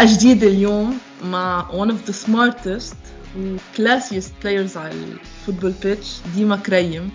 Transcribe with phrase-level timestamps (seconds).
[0.00, 2.96] حلقة جديدة اليوم مع one of the smartest
[3.36, 7.10] و classiest players على ال football pitch ديما كريم.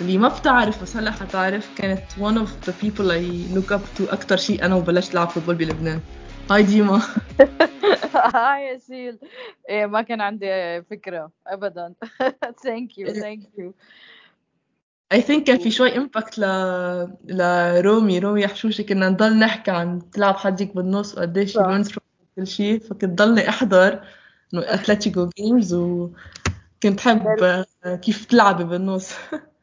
[0.00, 4.12] اللي ما بتعرف بس هلا حتعرف كانت one of the people I look up to
[4.12, 6.00] أكتر شيء أنا وبلشت لعب football بلبنان.
[6.50, 7.02] Hi ديما.
[8.34, 9.18] Hi يا سيل
[9.68, 11.92] إيه ما كان عندي فكرة أبدا.
[12.64, 13.74] Thank you thank you
[15.14, 16.44] I think كان في شوي impact ل...
[17.24, 18.18] لرومي.
[18.18, 21.98] رومي حشوشي كنا نضل نحكي عن تلعب حدك بالنص وقديش صح.
[22.38, 23.92] كل شيء فكنت ضلني أحضر
[24.54, 29.12] إنه أتلتيكو games وكنت حب كيف تلعبي بالنص.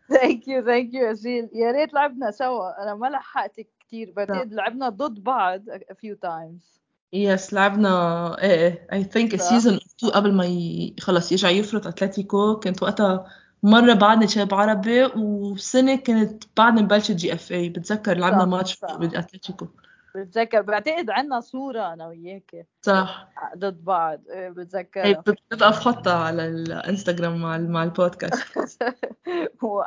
[0.09, 2.83] Thank you thank you يا سيل يا ريت لعبنا سوا.
[2.83, 6.79] أنا ما لحقت كثير بعتقد لعبنا ضد بعض a few times.
[7.13, 9.49] Yes لعبنا إيه إيه I think صح.
[9.49, 10.95] Season 2 قبل ما ي...
[10.99, 12.59] خلص يرجع يفرط أتلتيكو.
[12.59, 13.25] كنت وقتها
[13.63, 18.95] مرة بعدني شباب عربي وسنة كنت بعدني مبلشة GFA بتذكر لعبنا ماتش صح.
[18.95, 19.67] بأتلتيكو.
[20.15, 23.27] بتذكر بعتقد عندنا صورة أنا وياك صح.
[23.57, 24.21] ضد بعض.
[24.29, 28.43] إيه، هي بتذكرها بتبقى بحطها على الإنستغرام مع مع البودكاست.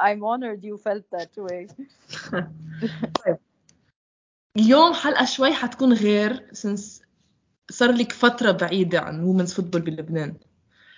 [0.05, 1.67] I'm honored you felt that way.
[4.57, 7.03] اليوم حلقة شوي حتكون غير since
[7.71, 10.37] صار لك فترة بعيدة عن وومنز فوتبول بلبنان.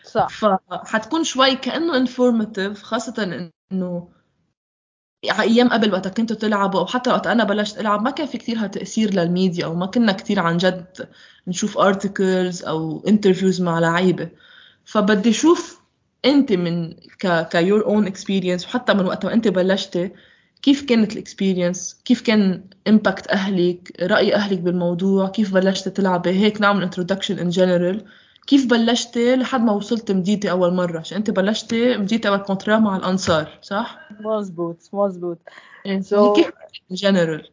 [0.03, 0.29] صح.
[0.29, 4.09] فحتكون شوي كأنه informative خاصة إنه
[5.25, 8.67] أيام قبل وقت كنتوا تلعبوا أو حتى وقت أنا بلشت ألعب ما كان في كتير
[8.67, 11.09] تأثير للميديا أو ما كنا كتير عن جد
[11.49, 14.29] نشوف articles أو interviews مع لعيبة.
[14.85, 15.81] فبدي أشوف
[16.25, 20.11] أنت من ك ك your own experience وحتى من وقت ما أنت بلشتي
[20.63, 26.61] كيف كانت ال experience كيف كان impact أهلك؟ رأي أهلك بالموضوع؟ كيف بلشتي تلعبي؟ هيك
[26.61, 28.05] نعمل introduction in general
[28.51, 32.97] كيف بلشتي لحد ما وصلت مضيتي أول مرة؟ عشان أنت بلشتي مضيتي اول contrat مع
[32.97, 35.39] الأنصار صح؟ مزبوط مزبوط
[35.85, 36.47] يعني So- كيف
[36.91, 37.51] In general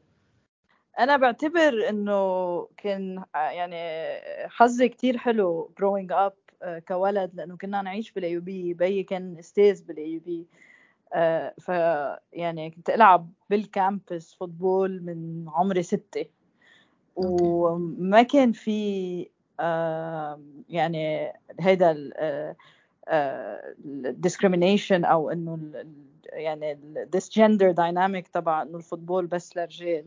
[1.00, 3.78] أنا بعتبر إنه كان يعني
[4.50, 6.34] حظي كتير حلو growing up
[6.64, 10.46] آه، كولد لأنه كنا نعيش بال AUB كان أستاذ بال AUB
[11.62, 11.70] ف
[12.34, 16.26] يعني كنت ألعب بال campus football من عمري ستة.
[17.16, 19.28] وما كان في آه،
[20.70, 22.56] يعني هيدا ال- آه،
[23.08, 23.74] آه،
[25.06, 25.60] أو إنه
[26.34, 26.80] يعني
[27.16, 30.06] this gender dynamic تبع إنه ال football بس للرجال.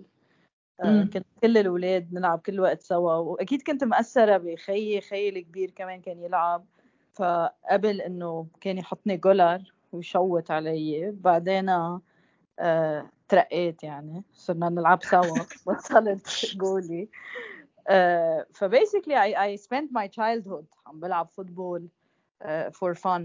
[0.80, 1.02] آه،.
[1.04, 3.14] كنت كل الأولاد نلعب كل وقت سوا.
[3.14, 6.64] وأكيد كنت مأثرة بخيي خيي الكبير كمان كان يلعب.
[7.14, 11.70] فقبل إنه كان يحطني goaler ويشوت علي بعدين
[13.28, 14.24] ترقيت يعني.
[14.34, 15.38] صرنا نلعب سوا.
[15.66, 16.28] وصلت
[16.60, 17.08] goalie
[17.88, 21.88] آه، ف basically I, I spent my childhood عم بلعب football
[22.42, 23.22] آه، for fun.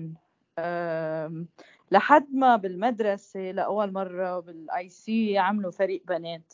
[0.59, 1.47] آم،
[1.91, 6.53] لحد ما بالمدرسة لأول مرة بال IC عملوا فريق بنات.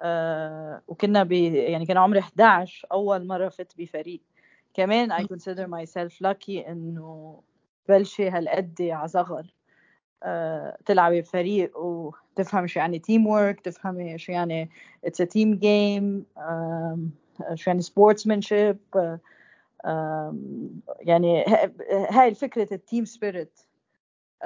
[0.00, 4.20] آه، وكنا ب يعني كان عمري 11 أول مرة فت بفريق.
[4.74, 7.40] كمان I consider myself lucky إنه
[7.88, 9.46] بلشت هالقد على صغر.
[10.86, 14.70] تلعبي بفريق وتفهم شو يعني teamwork تفهمي شو يعني
[15.06, 17.10] a team game آم،
[17.54, 17.80] شو يعني
[18.96, 19.20] آه،
[19.84, 21.44] آم، يعني
[22.10, 23.60] هاي فكرة ال team spirit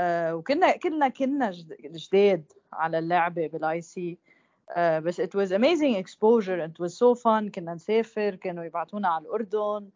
[0.00, 4.18] وكنا كلنا كنا جد- جداد على اللعبة بال IC
[4.78, 9.88] بس it was amazing exposure it was so fun كنا نسافر كانوا يبعتونا على الأردن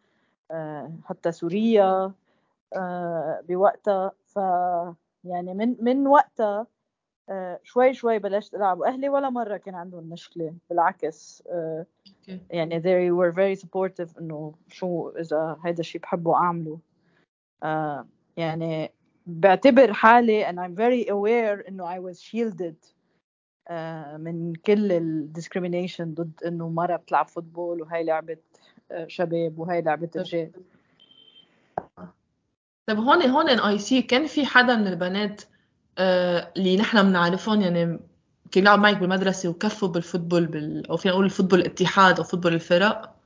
[0.51, 2.13] آه، حتى سوريا
[2.77, 4.13] آه، بوقتها.
[4.27, 4.39] ف
[5.25, 6.67] يعني من من وقتها
[7.31, 8.81] آه، شوي شوي بلشت ألعب.
[8.81, 11.87] وأهلي ولا مرة كان عندهم مشكلة بالعكس آه،.
[12.51, 16.79] يعني they were very supportive إنه شو إذا هيدا الشيء بحبه اعمله
[17.63, 18.91] آه، يعني
[19.27, 22.95] بعتبر حالي and I'm very aware إنه I was shielded
[24.17, 28.37] من كل ال discrimination ضد إنه مرة بتلعب فوتبول وهي لعبة
[28.93, 30.53] آه، شباب وهي لعبة رجال
[32.91, 35.43] طيب هون هون إن IC كان في حدا من البنات
[35.99, 38.01] آه، اللي نحن بنعرفهم يعني
[38.53, 40.91] كان يلعب معك بالمدرسة وكفوا بال football بال...
[40.91, 43.17] أو فينا نقول ال football الاتحاد أو football الفرق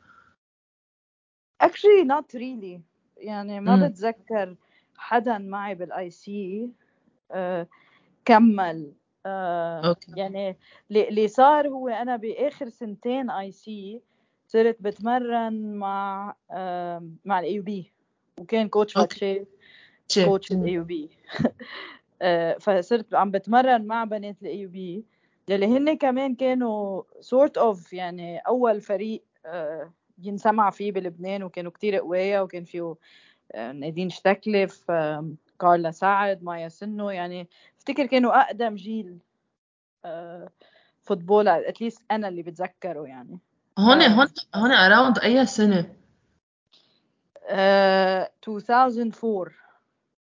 [1.65, 2.81] actually not really
[3.17, 3.89] يعني ما مم.
[3.89, 4.57] بتذكر
[4.97, 6.69] حدا معي بال IC
[8.25, 8.93] كمل
[9.27, 10.13] آه، okay.
[10.17, 10.57] يعني
[10.91, 14.01] اللي صار هو أنا بآخر سنتين IC
[14.47, 17.93] صرت بتمرن مع آه، مع ال AUB
[18.39, 19.47] وكان coach okay.
[20.25, 20.53] coach.
[20.53, 21.11] ال AUB
[22.61, 25.05] فصرت عم بتمرن مع بنات ال AUB
[25.49, 29.93] يلي هن كمان كانوا sort of يعني أول فريق آه،
[30.23, 32.95] ينسمع فيه بلبنان وكانوا كتير قوايا وكان فيه
[33.53, 34.91] آه، نادين شتكلف
[35.61, 37.49] كارلا سعد مايا سنو يعني
[37.79, 39.19] افتكر كانوا أقدم جيل
[40.05, 40.49] آه،
[41.03, 43.39] football at least أنا اللي بتذكره يعني.
[43.79, 44.09] هون آه.
[44.09, 45.95] هون هون around أي سنة؟
[47.49, 49.64] آه 2004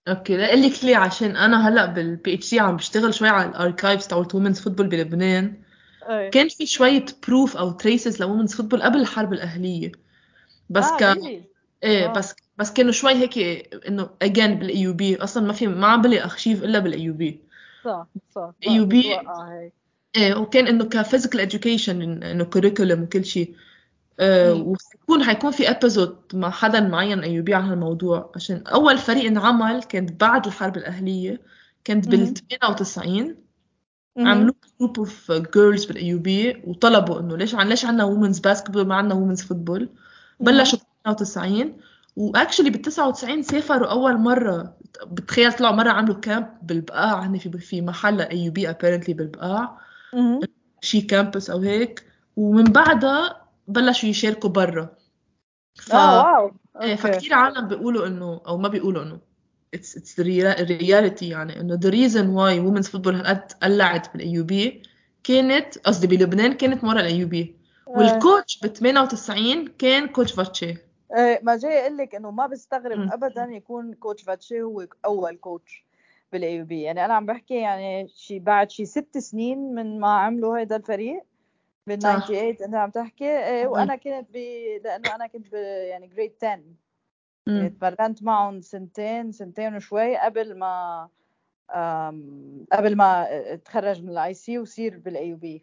[0.08, 4.08] okay لا قلي لي عشان أنا هلأ بال PhD عم بشتغل شوي على ال archives
[4.07, 5.53] تبعت women's football بلبنان.
[6.09, 9.92] إيه كان في شوية proof أو traces ل women's football قبل الحرب الأهلية.
[10.69, 11.51] بس آه كان really
[11.83, 12.13] إيه آه.
[12.13, 13.38] بس بس كانوا شوي هيك
[13.88, 17.40] إنه again بال AUB أصلا ما في ما عم بلاقي ارشيف إلا بال AUB
[17.86, 18.06] صح
[18.36, 18.51] صح.
[18.68, 19.04] UB
[20.15, 23.56] إيه وكان إنه ك physical education إنه curriculum وكل شيء.
[24.19, 24.54] آه،.
[24.54, 28.31] وحيكون حيكون في episode مع حدا معين AUB على هالموضوع.
[28.36, 31.42] عشان أول فريق انعمل كانت بعد الحرب الأهلية
[31.84, 32.34] كانت بال مهم.
[32.34, 33.36] 98
[34.16, 34.28] مهم.
[34.28, 38.96] عملوا group of girls بال AUB وطلبوا إنه ليش عن ليش عندنا women's basketball ما
[38.96, 39.90] عندنا women's football
[40.40, 41.78] بلشوا ب 98
[42.16, 44.74] و actually بال 99 سافروا أول مرة.
[45.08, 47.19] بتخيل طلعوا مرة عملوا camp بالبقاع.
[47.25, 49.80] هن في في محل AUB apparently بالبقاع.
[50.81, 52.04] شي camps أو هيك.
[52.38, 54.90] ومن بعدها بلشوا يشاركوا برا.
[55.75, 55.96] ف...
[55.96, 56.52] آه wow.
[56.75, 56.98] okay.
[56.98, 59.19] فكتير عالم بيقولوا إنه أو ما بيقولوا إنه
[59.75, 64.81] the rea- reality يعني إنه the reason why women's football هالقد قلعت بال AUB
[65.24, 67.56] كانت قصدي بلبنان كانت مرة ال AUB
[67.88, 67.92] آه.
[67.92, 70.78] وال coach ب 98 كان coach فاتشي.
[71.18, 73.10] إيه، ما جاي أقول لك إنه ما بستغرب مم.
[73.12, 75.86] ابدا يكون coach فاتشي هو أول كوتش
[76.31, 80.58] بال AUB يعني أنا عم بحكي يعني شي بعد شي ست سنين من ما عملوا
[80.58, 81.24] هيدا الفريق.
[81.88, 82.28] بال صح.
[82.28, 83.25] 98 انت عم تحكي.
[83.25, 83.68] إيه،.
[83.68, 84.38] وأنا كنت ب
[84.83, 86.75] لأنه أنا كنت ب يعني grade 10 يعني
[87.48, 87.68] مم.
[87.68, 91.10] تمرنت معهم سنتين سنتين وشوي قبل ما
[92.72, 95.62] قبل ما أتخرج من ال IC وصير بال AUB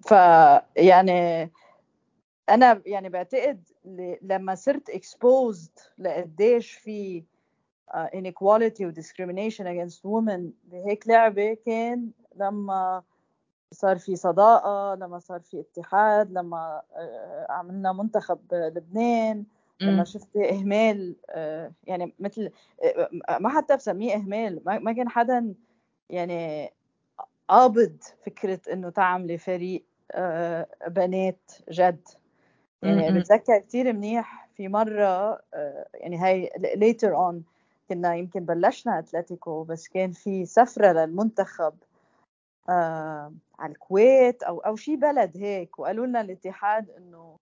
[0.00, 0.10] ف
[0.76, 1.50] يعني
[2.48, 3.62] أنا يعني بعتقد
[4.22, 7.24] لما صرت exposed لقديش في
[7.90, 13.02] uh, inequality و discrimination against women بهيك لعبة كان لما
[13.72, 19.44] صار في صداقة لما صار في اتحاد لما uh, عملنا منتخب لبنان
[19.82, 20.04] لما.
[20.04, 22.50] شفت إهمال uh, يعني مثل
[22.82, 25.54] uh, ما حتى بسميه إهمال ما كان حدا
[26.10, 26.70] يعني
[27.48, 27.96] قابض
[28.26, 29.84] فكرة إنه تعملي فريق
[30.86, 32.08] بنات جد
[32.82, 33.20] يعني.
[33.20, 37.34] بتذكر كتير منيح في مرة آه، يعني هاي later on
[37.88, 41.74] كنا يمكن بلشنا أتلتيكو بس كان في سفرة للمنتخب
[42.68, 47.36] آه، على الكويت أو أو شي بلد هيك وقالوا لنا الاتحاد إنه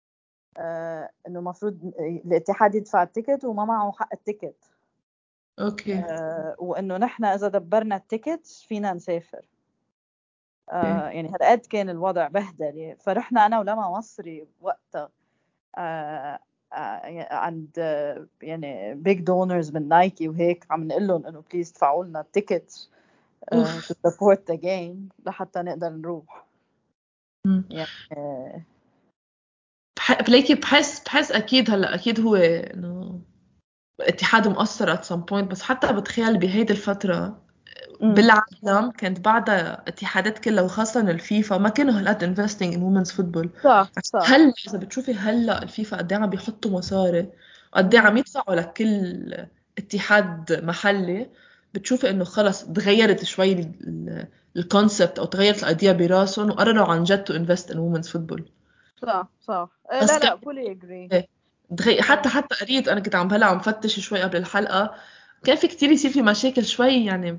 [0.56, 4.56] آه، إنه المفروض الاتحاد يدفع ال ticket وما معه حق ال ticket.
[5.59, 5.95] okay.
[5.94, 9.43] آه، وإنه نحن إذا دبرنا ال ticket فينا نسافر.
[10.70, 12.97] آه، يعني هالقد كان الوضع بهدلة.
[13.00, 15.11] فرحنا أنا ولما مصري وقتها
[15.79, 16.38] آه،
[16.73, 22.05] آه، عند آه، يعني big donors من نايكي وهيك عم نقول لهم إنه please ادفعوا
[22.05, 22.89] لنا ال ticket.
[23.52, 26.46] أوف to support the game لحتى نقدر نروح.
[27.70, 28.62] يعني آه،.
[30.26, 33.20] بلاقي بحس بحس أكيد هلا أكيد هو إنه
[34.00, 37.43] الاتحاد مقصر at some point بس حتى بتخيل بهيدي الفترة
[38.00, 38.14] مم.
[38.14, 43.90] بالعالم كانت بعدها اتحادات كلها وخاصة الفيفا ما كانوا هالقد investing in women's football صح
[44.02, 47.29] صح هلا إذا بتشوفي هلا الفيفا قد إيه عم بيحطوا مصاري
[47.73, 48.00] وقد إيه.
[48.00, 49.35] عم يدفعوا لكل
[49.79, 51.31] اتحاد محلي
[51.75, 53.73] بتشوفي إنه خلص تغيرت شوي
[54.57, 58.43] ال concept أو تغيرت ال idea براسهم وقرروا عن جد to invest in women's football.
[59.02, 59.71] صح صح.
[60.02, 61.28] بس لا لا fully agree إيه.
[61.76, 62.02] تغي...
[62.02, 64.95] حتى حتى قريت أنا كنت عم هلا عم فتش شوي قبل الحلقة.
[65.45, 67.38] كان في كتير يصير في مشاكل شوي يعني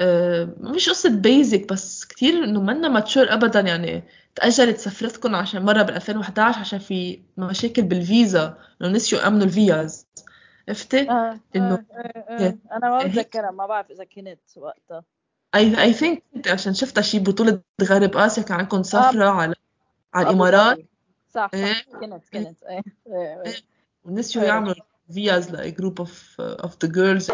[0.00, 5.82] آه، مش قصة basic بس كتير إنه منا mature ابدا يعني تأجلت سفرتكم عشان مرة
[5.82, 10.06] بال 2011 عشان في مشاكل بالفيزا إنه نسيوا أمنوا الفيز
[10.70, 12.56] عرفتي؟ آه إنه آه آه آه.
[12.72, 15.04] أنا ما بتذكرها ما بعرف إذا كنت وقتها.
[15.54, 18.82] I I think عشان شفتها شي بطولة غرب آسيا كان عندكم آه.
[18.82, 19.54] سفرة على
[20.14, 20.78] على الإمارات.
[21.34, 21.82] صح صح.
[22.00, 22.82] كنت إيه كنت إيه.
[24.04, 24.50] ونسيوا إيه.
[24.50, 24.74] يعملوا؟
[25.14, 27.30] فيز ل group of of the girls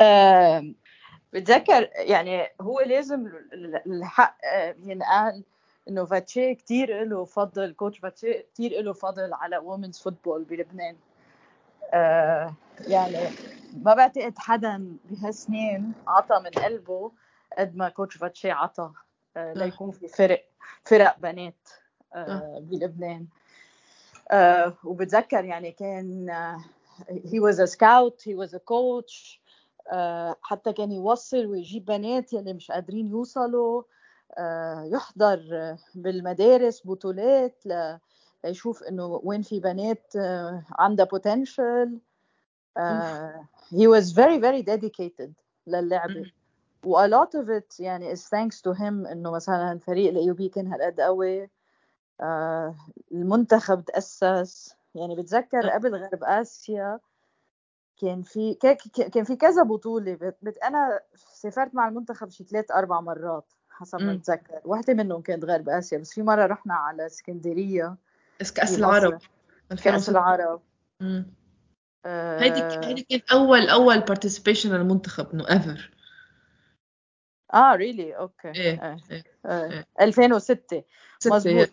[0.00, 0.64] آه،
[1.32, 5.42] بتذكر يعني هو لازم ال- الحق آه، ينقال
[5.88, 10.94] إنه فاتشي كتير له فضل coach فاتشي كتير له فضل على women's football بلبنان.
[10.94, 11.13] آه،
[12.88, 13.28] يعني
[13.82, 17.12] ما بعتقد حدا بهالسنين عطى من قلبه
[17.58, 18.90] قد ما coach فاتشي عطى
[19.36, 20.44] آه، ليكون في فرق
[20.84, 21.68] فرق بنات
[22.14, 23.26] آه، بلبنان.
[24.30, 26.58] آه، وبتذكر يعني كان آه،
[27.08, 29.38] he was a scout he was a coach
[29.92, 33.82] آه، حتى كان يوصل ويجيب بنات يلي مش قادرين يوصلوا
[34.38, 37.62] آه، يحضر آه، بالمدارس بطولات
[38.44, 41.88] ليشوف إنه وين في بنات آه، عندها potential
[42.76, 45.30] آه، he was very very dedicated
[45.66, 46.32] للعبة.
[46.84, 50.48] و a lot of it يعني is thanks to him إنه مثلا فريق ال AP
[50.48, 51.50] كان هالقد قوي.
[52.20, 52.74] آه
[53.12, 54.74] المنتخب تأسس.
[54.94, 57.00] يعني بتذكر قبل غرب آسيا
[58.00, 58.54] كان في
[59.12, 60.14] كان في كذا بطولة.
[60.42, 65.44] بت أنا سافرت مع المنتخب شي ثلاث أربع مرات حسب ما اتذكر واحدة منهم كانت
[65.44, 67.86] غرب آسيا بس في مرة رحنا على اسكندرية.
[67.86, 69.18] بس كأس العرب
[69.84, 70.62] كأس العرب.
[72.06, 75.90] هيدي هيدي كانت اول أول participation للمنتخب إنه ever
[77.54, 78.48] آه really okay.
[78.48, 79.24] إيه إيه, إيه.
[79.46, 79.86] إيه.
[80.00, 80.84] 2006
[81.26, 81.70] مظبوط.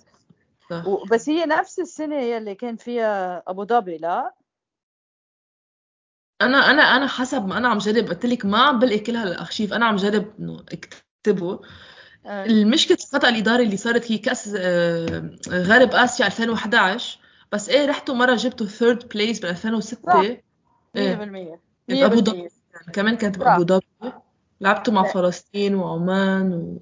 [1.12, 4.34] بس هي نفس السنة يلي كان فيها أبو ظبي لا؟
[6.42, 8.08] أنا أنا أنا حسب ما أنا عم جرب.
[8.08, 11.62] قلت لك ما عم بلقي كل هالارشيف أنا عم جرب إنه اكتبه.
[12.26, 17.20] المشكلة الخطا الاداري اللي صارت هي كأس آه، غرب آسيا 2011
[17.52, 20.40] بس إيه رحتوا مرة جبتوا ثيرد بليس ب 2006 100%
[20.96, 22.06] إيه.
[22.06, 22.50] أبو ظبي
[22.94, 24.14] كمان كانت بابو ظبي.
[24.62, 25.04] لعبتوا مع.
[25.04, 26.80] فلسطين وعمان و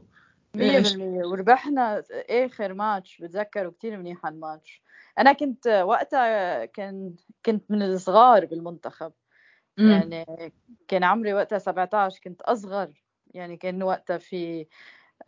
[0.56, 1.26] مية بالمية.
[1.26, 3.22] وربحنا آخر ماتش.
[3.22, 4.82] بتذكره كتير منيح الماتش
[5.20, 7.14] أنا كنت وقتها كان
[7.46, 9.12] كنت من الصغار بالمنتخب.
[9.78, 10.26] يعني
[10.88, 12.90] كان عمري وقتها 17 كنت أصغر.
[13.34, 14.66] يعني كان وقتها في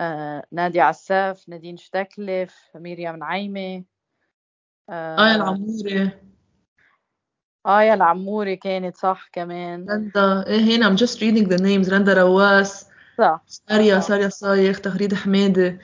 [0.01, 3.83] آه نادي عساف نادين شتكلف ميريام نعيمة
[4.89, 6.11] آه آية العموري
[7.67, 9.89] آية العموري كانت صح كمان.
[9.89, 13.41] رندا إيه هنا I'm just reading the names رندا رواس صح.
[13.47, 15.79] ساريا ساريا صايغ تغريد حمادة.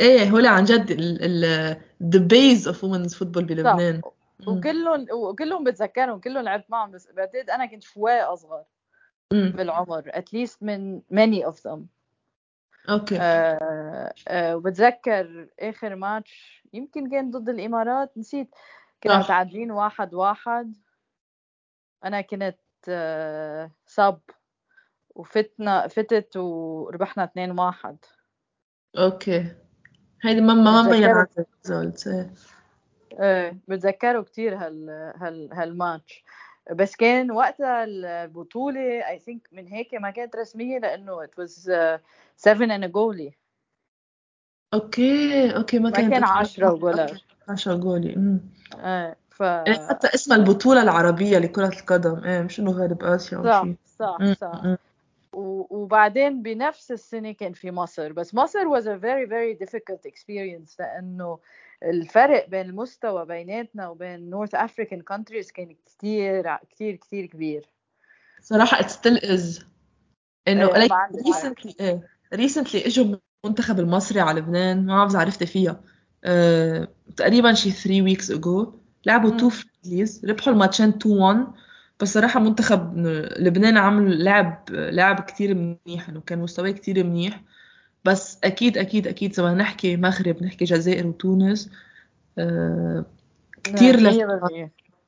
[0.00, 4.00] إيه هول عن جد ال the base of women's football بلبنان.
[4.46, 8.64] وكلهم وكلهم بتذكرهم كلهم لعبت معهم بس بعتقد أنا كنت شوي أصغر.
[9.30, 11.80] بالعمر at least من many of them.
[12.88, 13.18] okay.
[13.20, 18.54] آه آه وبتذكر آخر ماتش يمكن كان ضد الإمارات نسيت.
[19.02, 20.76] كنا متعادلين واحد واحد.
[22.04, 22.58] أنا كنت
[22.88, 24.20] آه صب
[25.14, 27.96] وفتنا فتت وربحنا 2 1
[28.98, 29.54] okay.
[30.22, 32.32] هيدي ما ما ال result
[33.20, 36.24] إيه بتذكره كثير هال هال هالماتش.
[36.70, 41.70] بس كان وقتها البطولة I think من هيك ما كانت رسمية لأنه it was
[42.36, 43.32] 7 and a goalie.
[44.74, 48.40] okay okay ما, ما كان 10 goaler 10 goalie امم
[48.74, 52.24] إيه ف إيه حتى اسمها البطولة العربية لكرة القدم.
[52.24, 54.32] إيه مش إنه غرب اسيا أو شيء صح صح.
[54.32, 54.76] صح
[55.32, 58.12] وبعدين بنفس السنة كان في مصر.
[58.12, 61.38] بس مصر was a very very difficult experience لأنه
[61.82, 67.68] الفرق بين المستوى بيناتنا وبين North African countries كان كتير كتير كتير كبير.
[68.40, 69.64] صراحة it still is.
[70.48, 70.70] إنه
[71.26, 75.80] recently إيه recently إجوا المنتخب المصري على لبنان ما بعرف عرفتي فيها.
[76.24, 81.46] أه تقريبا شي 3 weeks اجو لعبوا two friendlies ربحوا الماتشين 2 1
[82.00, 82.98] بس صراحة منتخب
[83.38, 87.42] لبنان عمل لعب لعب كتير منيح إنه كان مستواه كتير منيح.
[88.04, 91.70] بس أكيد أكيد أكيد سواء نحكي مغرب نحكي جزائر وتونس
[92.38, 93.04] آه،
[93.64, 94.28] كثير كثير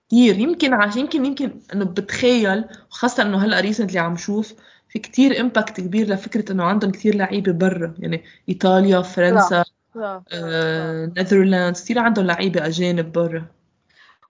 [0.09, 4.55] كثير يمكن عشان يمكن يمكن إنه بتخيل وخاصه إنه هلأ recently عم شوف
[4.89, 7.95] في كتير impact كبير لفكرة إنه عندهم كثير لعيبة برا.
[7.99, 9.65] يعني إيطاليا فرنسا
[9.97, 13.47] Netherlands آه، كثير عندهم لعيبة أجانب برا.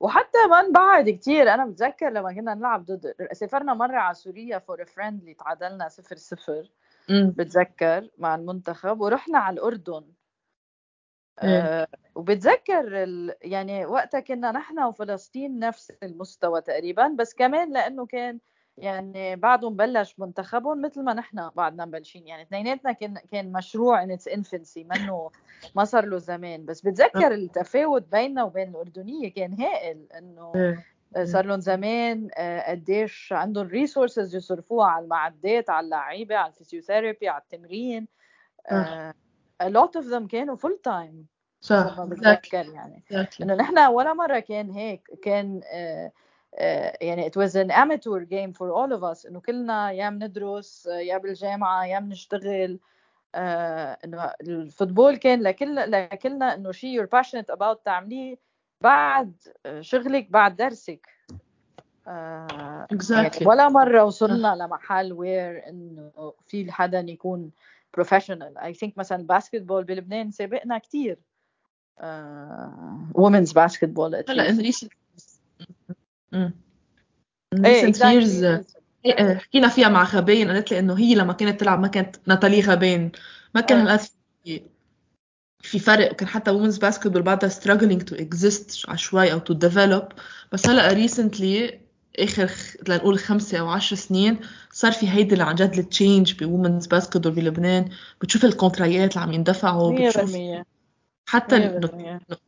[0.01, 4.85] وحتى من بعد كتير أنا بتذكر لما كنا نلعب ضد سافرنا مرة على سوريا for
[4.85, 6.71] friendly تعادلنا 0 0
[7.37, 10.13] بتذكّر مع المنتخب ورُحنا على الأردن.
[11.39, 18.41] آه وبتذكر ال يعني وقتها كنّا نحن وفلسطين نفس المستوى تقريبًا، بس كمان لإنّه كان
[18.77, 24.11] يعني بعدهم بلّش منتخبهم مثل ما نحن بعدنا مبلشين، يعني اثنيناتنا كان كان مشروع in
[24.11, 25.31] its infancy منّه
[25.75, 30.65] ما صار له زمان، بس بتذكر التفاوت بيننا وبين الأردنية كان هائل إنّه
[31.23, 37.29] صار لهم زمان آه، قديش عندهم resources يصرفوها على المعدات على اللعيبة على ال physiotherapy
[37.29, 38.09] على التمرين.
[38.71, 39.15] آه
[39.63, 41.27] a lot of them كانوا full time
[41.61, 43.05] صح بتذكر يعني.
[43.43, 46.13] إنه نحن ولا مرة كان هيك كان آه
[46.55, 50.87] آه يعني it was an amateur game for all of us إنه كلنا يا بندرس
[50.87, 52.81] يا بالجامعة يا بنشتغل.
[53.35, 58.37] آه إنه ال football كان لكل لكلنا إنه شيء you're passionate about تعمليه
[58.85, 59.33] بعد
[59.81, 61.09] شغلك بعد درسك.
[62.09, 63.11] آه exactly.
[63.11, 67.51] يعني ولا مرة وصلنا لمحل where إنه في حدا يكون
[67.95, 71.19] professional I think مثلا ال basketball بلبنان سابقنا كثير
[73.15, 74.93] women's basketball هلا in recent
[77.55, 78.47] recent years
[79.19, 83.13] حكينا فيها مع خبين قالت لي إنه هي لما كانت تلعب ما كانت ناتالي خبين.
[83.55, 84.09] ما كان هالقد
[85.65, 90.05] في فرق وكان حتى women's basketball بعدها struggling to exist شوي أو to develop.
[90.53, 91.75] بس هلأ recently
[92.19, 92.51] آخر
[92.89, 94.41] لنقول خمسة أو عشر سنين
[94.73, 97.89] صار في هيدي اللي عن جد ال change ب women's basketball بلبنان.
[98.21, 100.37] بتشوف الكونتراتات اللي عم يندفعوا بتشوف
[101.27, 101.81] حتى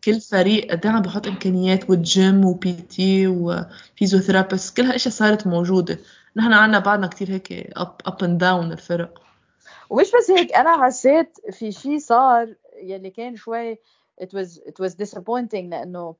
[0.04, 5.46] كل فريق قد عم بحط إمكانيات و gym و PT و physiotherapist كل هالاشياء صارت
[5.46, 5.98] موجودة.
[6.36, 9.22] نحن عنا بعدنا كتير هيك up up and down الفرق.
[9.90, 13.74] ومش بس هيك أنا حسيت في شيء صار يلي كان شوي
[14.22, 16.14] it was it was disappointing لأنه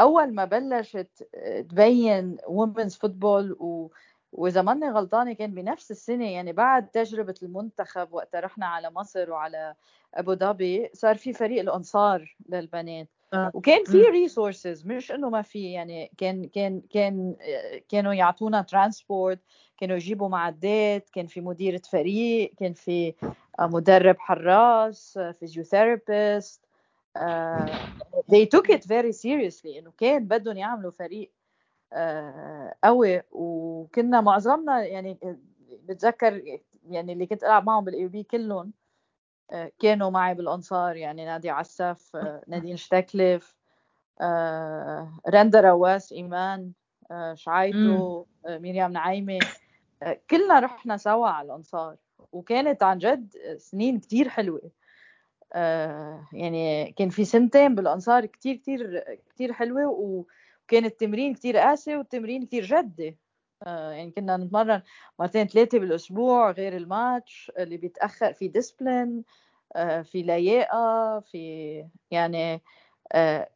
[0.00, 1.28] أول ما بلشت
[1.70, 3.90] تبين women's football و
[4.32, 9.74] واذا ماني غلطانة كان بنفس السنة يعني بعد تجربة المنتخب وقت رحنا على مصر وعلى
[10.14, 13.50] أبو ظبي صار في فريق الأنصار للبنات آه.
[13.54, 17.36] وكان في resources مش إنه ما في يعني كان كان كان
[17.88, 19.40] كانوا يعطونا transport
[19.78, 23.14] كانوا يجيبوا معدات كان في مديرة فريق كان في
[23.60, 26.64] مدرب حراس physiotherapist
[27.18, 27.68] uh,
[28.28, 31.30] they took it very seriously إنه كان بدهم يعملوا فريق
[31.94, 33.22] uh, قوي.
[33.30, 35.18] وكنا معظمنا يعني
[35.84, 38.72] بتذكر يعني اللي كنت ألعب معهم بال AUB كلهم
[39.78, 42.16] كانوا معي بالأنصار يعني نادية عساف
[42.48, 43.56] نادين شتكلف
[45.28, 46.72] رندا رواس إيمان
[47.34, 49.38] شعيتو مريم نعيمه
[50.30, 51.96] كلنا رحنا سوا على الأنصار
[52.32, 54.70] وكانت عن جد سنين كتير حلوة.
[55.52, 62.46] آه، يعني كان في سنتين بالأنصار كتير كتير كتير حلوة وكان التمرين كتير قاسي والتمرين
[62.46, 63.18] كتير جدي
[63.66, 64.82] آه، يعني كنا نتمرن
[65.18, 69.24] مرتين ثلاثة بالأسبوع غير الماتش اللي بيتأخر في discipline
[69.76, 72.62] آه، في لياقة في يعني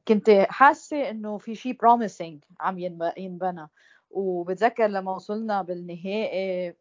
[0.09, 2.78] كنت حاسة إنه في شيء promising عم
[3.19, 3.69] ينبنى.
[4.11, 6.75] وبتذكر لما وصلنا بالنهائي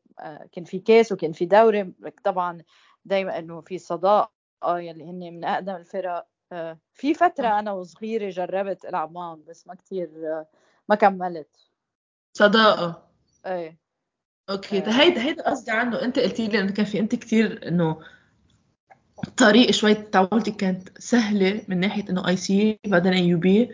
[0.51, 1.93] كان في كاس وكان في دوري
[2.23, 2.61] طبعا
[3.05, 4.31] دائما إنه في صداقة
[4.65, 6.27] يلي هن من أقدم الفرق.
[6.51, 10.47] آه، في فترة أنا وصغيرة جربت ألعب معهم بس ما كتير آه،
[10.89, 11.69] ما كملت.
[12.33, 13.07] صداقة؟
[13.45, 13.77] إيه.
[14.49, 14.77] okay.
[14.77, 14.89] آه.
[14.89, 16.01] هيدا هيدا قصدي عنه.
[16.01, 18.01] أنت قلتي لي إنه كان في أنت كثير إنه
[19.37, 23.69] طريق شوي تعودتي كانت سهلة من ناحية إنه IC بعدين AUB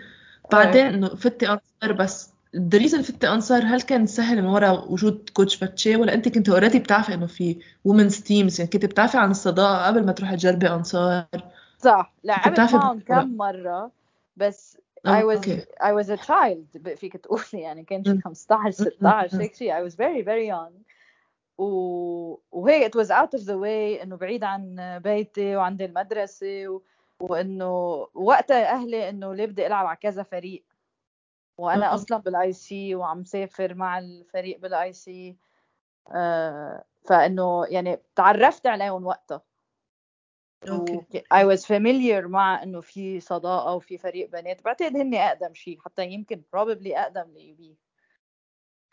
[0.51, 5.29] بعدين إنه فتي انصار بس ال reason فتي انصار هل كان سهل من وراء وجود
[5.33, 9.31] coach فاتشي ولا أنت كنت already بتعرفي إنه في women's teams يعني كنت بتعرفي عن
[9.31, 11.25] الصداقة قبل ما تروحي تجربي انصار
[11.77, 12.13] صح.
[12.23, 13.91] لعبت معهم كم مرة
[14.37, 15.65] بس I was okay.
[15.81, 19.95] I was a child فيك تقولي يعني كان شي 15 16 هيك شيء I was
[19.95, 20.73] very very young.
[21.57, 22.39] و...
[22.51, 26.81] وهيك it was out of the way إنه بعيد عن بيتي وعندي المدرسة و...
[27.19, 30.63] وإنه وقتها أهلي إنه ليه بدي ألعب على كذا فريق.
[31.57, 35.37] وأنا أصلا بال IC وعم سافر مع الفريق بال IC
[36.11, 39.41] آه فإنه يعني تعرفت عليهم وقتها.
[40.69, 41.23] okay.
[41.33, 46.07] I was familiar مع إنه في صداقة وفي فريق بنات بعتقد هن أقدم شيء حتى
[46.07, 47.77] يمكن probably أقدم ل AUB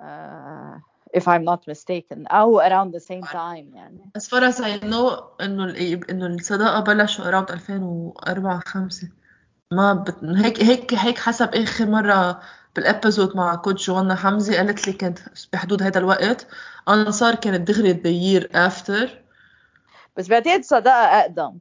[0.02, 0.78] uh,
[1.12, 4.10] if I'm not mistaken أو around the same time يعني.
[4.18, 5.74] As far as I know إنه
[6.10, 9.08] إنه الصداقة بلشوا around 2004 5
[9.72, 10.24] ما بت...
[10.24, 12.40] هيك هيك هيك حسب آخر مرة
[12.76, 15.18] بال episode مع coach جوانا حمزة قالت لي كانت
[15.52, 16.46] بحدود هذا الوقت
[16.88, 19.22] انصار كانت دغري the year after
[20.16, 21.58] بس بعتقد صداقة أقدم.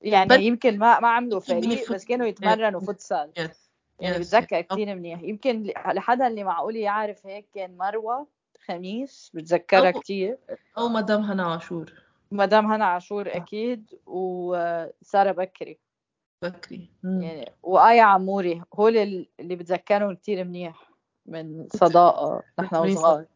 [0.00, 3.30] يعني يمكن ما ما عملوا فريق بس كانوا يتمرنوا فوتسال.
[4.00, 5.22] يعني بتذكر كثير منيح.
[5.22, 8.26] يمكن لحدا اللي معقول يعرف هيك كان مروة
[8.68, 10.38] خميس بتذكرها كثير
[10.78, 11.92] أو مدام هنا عاشور.
[12.32, 15.78] مدام هنا عاشور أكيد وسارة بكري.
[16.42, 16.90] بكري.
[17.04, 18.96] يعني وآية عموري هول
[19.40, 20.90] اللي بتذكرهم كتير منيح
[21.26, 23.26] من صداقة نحن وصغار.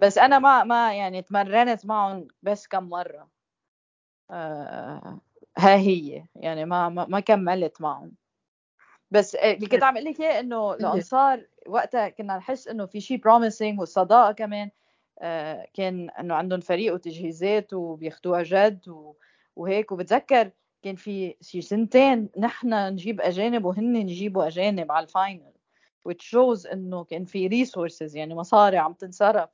[0.00, 3.28] بس أنا ما ما يعني تمرنت معهم بس كم مرة.
[4.30, 5.20] آه
[5.58, 6.24] ها هي.
[6.34, 8.12] يعني ما ما, ما كملت معهم.
[9.10, 13.20] بس اللي كنت عم أقول لك إياه إنه الأنصار وقتها كنا نحس إنه في شيء
[13.20, 14.70] promising والصداقة كمان.
[15.18, 19.12] آه كان إنه عندهم فريق وتجهيزات وبياخذوها جد
[19.56, 19.92] وهيك.
[19.92, 20.50] وبتذكر
[20.82, 25.52] كان في شي سنتين نحن نجيب أجانب وهن يجيبوا أجانب على ال final
[26.08, 29.50] which shows إنه كان في resources يعني مصاري عم تنصرف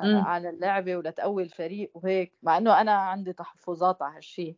[0.00, 4.56] آه، على اللعبة ولتقوي الفريق وهيك مع إنه أنا عندي تحفظات على هالشيء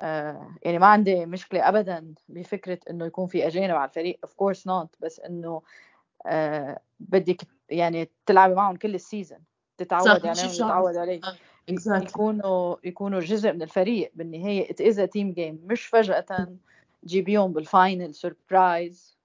[0.00, 4.60] آه يعني ما عندي مشكلة ابدا بفكرة إنه يكون في أجانب على الفريق of course
[4.60, 5.62] not بس إنه
[6.26, 9.38] آه بدك يعني تلعبي معهم كل ال season
[9.78, 11.20] تتعود عليهم وتتعود عليه
[11.70, 12.02] exactly.
[12.02, 14.70] يكونوا يكونوا جزء من الفريق بالنهاية.
[14.70, 16.48] it is team game مش فجأة
[17.02, 19.16] تجيبيهم بال final surprise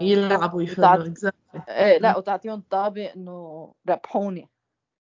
[0.00, 1.68] يلعبوا يفهموا exactly.
[1.68, 4.48] إيه لا وتعطيهم طابه إنه ربحوني.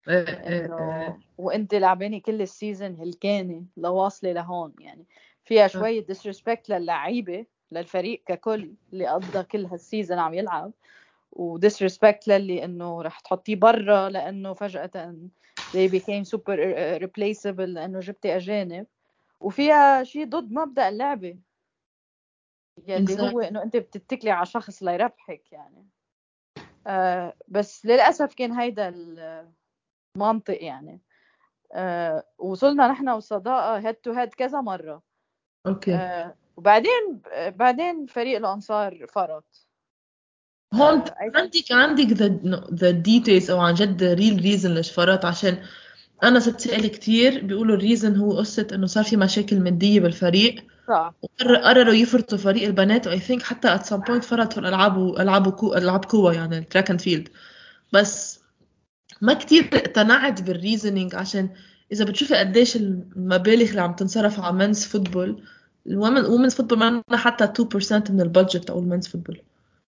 [0.09, 1.19] إيه إيه إيه.
[1.39, 4.73] وأنت لعباني كل ال season هلكانه لواصلة لهون.
[4.79, 5.05] يعني
[5.45, 10.73] فيها شوية disrespect للعيبة للفريق ككل اللي قضى كل هال season عم يلعب
[11.33, 15.15] و disrespect للي إنه رح تحطيه برا لأنه فجأة
[15.75, 16.57] they became super
[17.01, 18.87] replaceable لأنه جبتي أجانب.
[19.41, 21.39] وفيها شيء ضد مبدأ اللعبة
[22.87, 25.89] يلي هو إنه أنت بتتكلي على شخص ليربحك يعني.
[26.87, 28.89] آه بس للأسف كان هيدا
[30.17, 31.01] المنطق يعني.
[31.75, 35.03] آه وصلنا نحن والصداقه head to head كذا مرة.
[35.67, 35.95] okay.
[35.95, 39.64] آه وبعدين بعدين فريق الأنصار فرط.
[40.75, 42.07] هون عندك عندك
[42.75, 45.59] the details أو عن جد real reason ليش فرط عشان
[46.23, 50.65] أنا صرت سأل كثير بيقولوا ال reason هو قصة إنه صار في مشاكل مادية بالفريق.
[50.89, 51.15] صح.
[51.41, 55.75] قرروا يفرطوا فريق البنات و I think حتى at some point فرطوا الألعاب والعاب كو
[55.75, 57.29] ألعاب قوة يعني ال track and field
[57.93, 58.41] بس
[59.23, 61.49] ما كتير اقتنعت بال reasoning عشان
[61.93, 65.43] إذا بتشوفي قديش المبالغ اللي عم تنصرف على men's football
[65.87, 69.41] ال women women's football ما حتى 2% من ال budget تاع ال men's football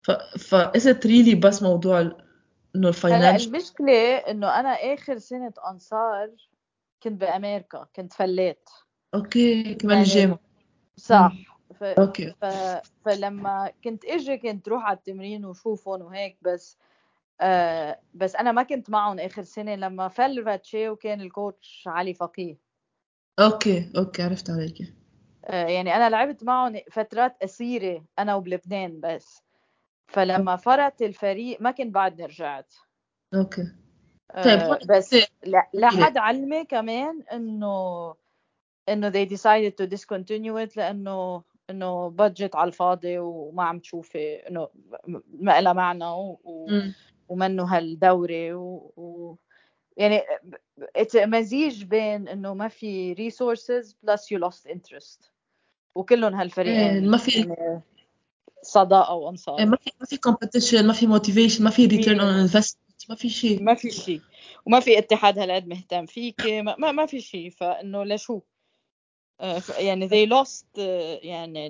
[0.03, 2.01] ف ف is it really بس موضوع
[2.77, 6.31] إنه ال financial المشكلة إنه أنا آخر سنة أنصار
[7.03, 8.69] كنت بأمريكا كنت فليت.
[9.15, 10.41] okay كمان يعني الجامعة.
[10.97, 11.33] صح.
[11.75, 11.83] ف...
[11.85, 12.35] okay.
[12.41, 12.45] ف...
[13.05, 16.79] فلما كنت إجي كنت روح على التمرين وشوفهم وهيك بس
[17.41, 19.75] آه بس أنا ما كنت معهم آخر سنة.
[19.75, 22.57] لما فل فاتشي وكان ال coach علي فقيه.
[23.39, 24.95] okay okay عرفت عليك.
[25.45, 29.43] آه يعني أنا لعبت معهم فترات قصيرة أنا وبلبنان بس.
[30.11, 32.75] فلما فرط الفريق ما كنت بعد رجعت.
[33.35, 33.63] أوكي.
[34.45, 35.17] طيب آه بس
[35.75, 38.15] لحد علمي كمان إنه
[38.89, 44.69] إنه they decided to discontinue it لأنه إنه بادجت على الفاضي وما عم تشوفي إنه
[45.29, 46.39] ما لها معنى و...
[47.29, 48.93] ومنه هالدوري و...
[48.97, 49.37] و...
[49.97, 50.23] يعني
[51.15, 55.31] مزيج بين إنه ما في resources plus you lost interest.
[55.95, 57.83] وكلهم هالفريقين ما في يعني
[58.63, 62.91] صداقه وانصار ما في ما في competition ما في motivation ما في return on investment
[63.09, 63.63] ما في شيء.
[63.63, 64.21] ما في شيء.
[64.67, 67.51] وما في اتحاد هالقد مهتم فيك ما, ما في شيء.
[67.51, 68.41] فإنه لشو؟
[69.41, 71.67] آه، يعني they lost آه، يعني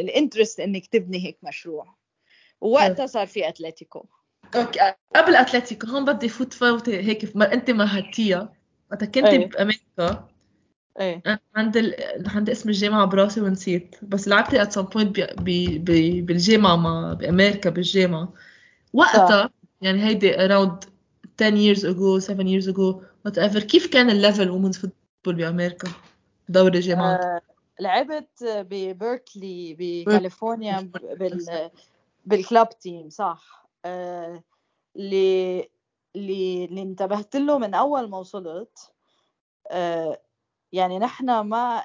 [0.00, 1.94] ال interest إنك تبني هيك مشروع.
[2.60, 4.06] ووقتها صار في أتلتيكو.
[4.54, 4.92] okay.
[5.16, 8.52] قبل أتلتيكو هون بدي فوت فوتة هيك ما أنت مهدتيها
[8.92, 9.46] وقت كنت أيه.
[9.46, 10.28] بأمريكا.
[11.00, 11.40] إيه.
[11.56, 11.94] عند ال...
[12.26, 13.96] عند اسم الجامعة براسي ونسيت.
[14.02, 15.20] بس لعبتي at some point.
[16.20, 18.32] بالجامعة ما بأمريكا بالجامعة.
[18.92, 20.86] وقتها يعني هيدي around
[21.40, 25.88] 10 years ago 7 years ago whatever كيف كان ال level women's football بأمريكا؟
[26.48, 27.24] دوري جامعات.
[27.24, 27.40] آه
[27.80, 31.70] لعبت ببركلي بكاليفورنيا بال
[32.26, 33.68] بال club team صح.
[33.84, 34.42] آه
[34.96, 35.68] اللي
[36.16, 38.92] اللي اللي انتبهت له من أول ما وصلت
[39.70, 40.20] آه
[40.72, 41.84] يعني نحن ما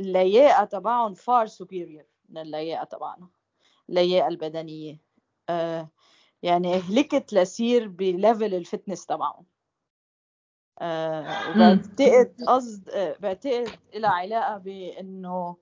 [0.00, 3.28] اللياقة تبعهم far superior من اللياقة تبعنا
[3.88, 5.00] اللياقة البدنية.
[5.48, 5.88] آه
[6.42, 9.46] يعني هلكت لصير ب level ال fitness تبعهم.
[10.78, 15.56] آه، وبعتقد قصد آه، بعتقد لها علاقة بإنه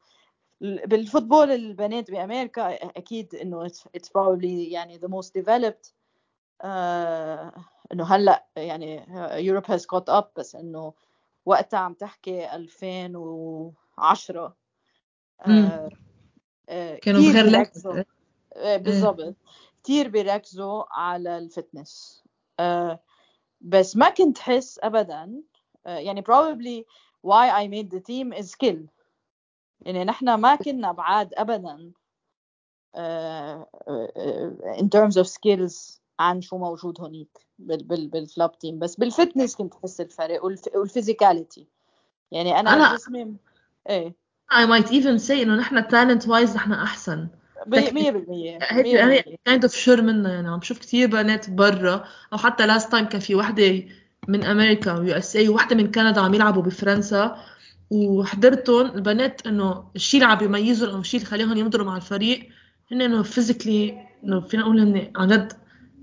[0.61, 5.92] بال football البنات بأمريكا أكيد إنه it's probably يعني the most developed.
[6.62, 7.53] آه
[7.92, 9.07] إنه هلأ يعني
[9.47, 10.94] Europe has caught up بس إنه
[11.46, 14.57] وقتها عم تحكي 2010
[15.40, 15.90] آه
[16.68, 17.46] آه كانوا بغير
[18.76, 19.37] بالضبط.
[19.85, 22.25] كثير بيركزوا على ال fitness.
[22.61, 23.00] آه
[23.61, 25.42] بس ما كنت حس ابدا.
[25.87, 26.85] آه، يعني probably
[27.26, 28.88] why I made the team is skill.
[29.81, 31.92] يعني نحن ما كنا بعاد ابدا.
[34.81, 36.02] in terms of skills.
[36.20, 40.44] عن شو موجود هونيك بال club team بس بال fitness كنت حس الفرق
[40.75, 41.66] وال physicality
[42.31, 43.37] يعني أنا, أنا جسمي
[43.88, 44.22] إيه.
[44.53, 47.29] I might even say إنه نحن talent wise نحن أحسن.
[47.66, 47.75] 100%
[48.72, 50.33] هيك kind of sure منها.
[50.33, 52.05] يعني عم بشوف كثير بنات برا.
[52.33, 53.83] أو حتى last time كان في وحدة
[54.29, 57.37] من أمريكا و USA وحدة من كندا عم يلعبوا بفرنسا.
[57.90, 62.48] وحضرتهم البنات إنه الشيء اللي عم يميزهم أو الشيء اللي خليهم يمضوا مع الفريق
[62.92, 65.53] هن إنه physically إنه فينا نقول هن عن جد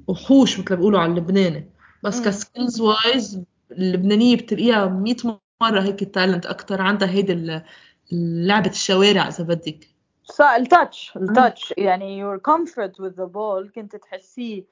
[0.09, 1.69] وحوش مثل ما بيقولوا على اللبناني.
[2.03, 5.15] بس ك skills wise اللبنانية بتلاقيها 100
[5.61, 7.61] مرة هيك talent أكثر عندها هيدي
[8.11, 9.87] لعبة الشوارع إذا بدك.
[10.57, 14.63] ال touch ال touch يعني your comfort with the ball كنت تحسيه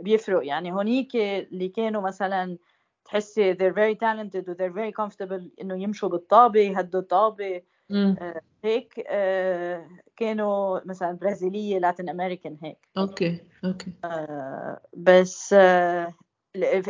[0.00, 0.46] بيفرق.
[0.46, 2.56] يعني هونيك اللي كانوا مثلا
[3.04, 7.62] تحسي they're very talented و they're very comfortable إنه يمشوا بالطابة يهدوا الطابة.
[7.90, 12.88] آه هيك آه كانوا مثلا برازيلية Latin American هيك.
[12.98, 13.92] okay okay.
[14.04, 16.14] آه بس آه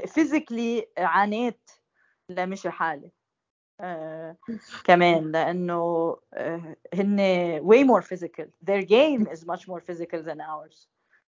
[0.07, 1.71] physically عانيت
[2.29, 3.11] لمشي حالي.
[3.81, 4.37] آه،
[4.85, 5.75] كمان لأنه
[6.35, 7.19] آه، هن
[7.61, 8.47] way more physical.
[8.63, 10.89] Their game is much more physical than ours.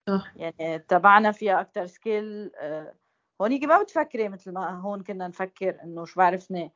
[0.08, 0.34] صح.
[0.36, 2.94] يعني تبعنا فيها أكثر skill آه،
[3.42, 6.72] هونيك ما بتفكري مثل ما هون كنا نفكر إنه شو بعرفني.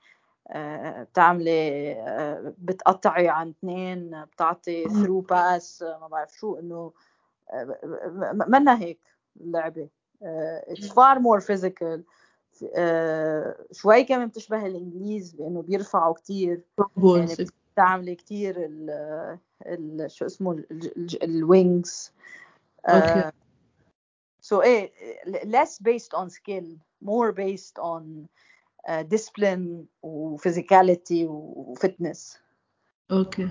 [0.55, 6.91] بتعملي آه، بتقطعي عن اثنين بتعطي through pass ما بعرف شو إنه
[8.33, 8.99] منا هيك
[9.41, 9.89] اللعبة.
[10.21, 12.03] it's far more physical
[13.71, 16.61] شوي كمان بتشبه الإنجليز بإنه بيرفعوا كثير
[16.97, 17.35] يعني
[17.73, 18.55] بتعملي كثير
[19.65, 20.63] ال شو اسمه
[21.23, 22.13] ال wings
[22.85, 23.31] okay.
[24.41, 24.91] so إيه
[25.25, 26.65] less based on skill
[27.05, 28.27] more based on
[28.87, 32.39] discipline وphysicality و fitness
[33.11, 33.49] okay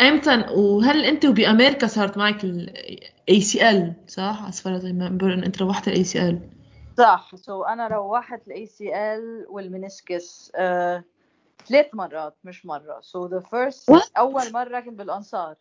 [0.00, 6.28] إمتى وهل أنت وبأمريكا صارت معك ال ACL صح؟ remember ان أنت روحت الاي سي
[6.28, 6.50] ال
[6.98, 7.36] صح.
[7.36, 11.02] so so أنا روحت ال ACL وال meniscus uh,
[11.68, 13.00] ثلاث مرات مش مرة.
[13.00, 15.56] so the first أول مرة كنت بالأنصار.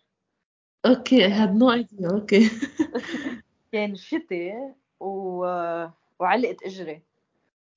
[0.85, 2.13] okay I had no idea.
[2.13, 2.49] okay
[3.71, 4.53] كان شتي
[4.99, 5.45] و...
[6.19, 7.01] وعلقت إجري.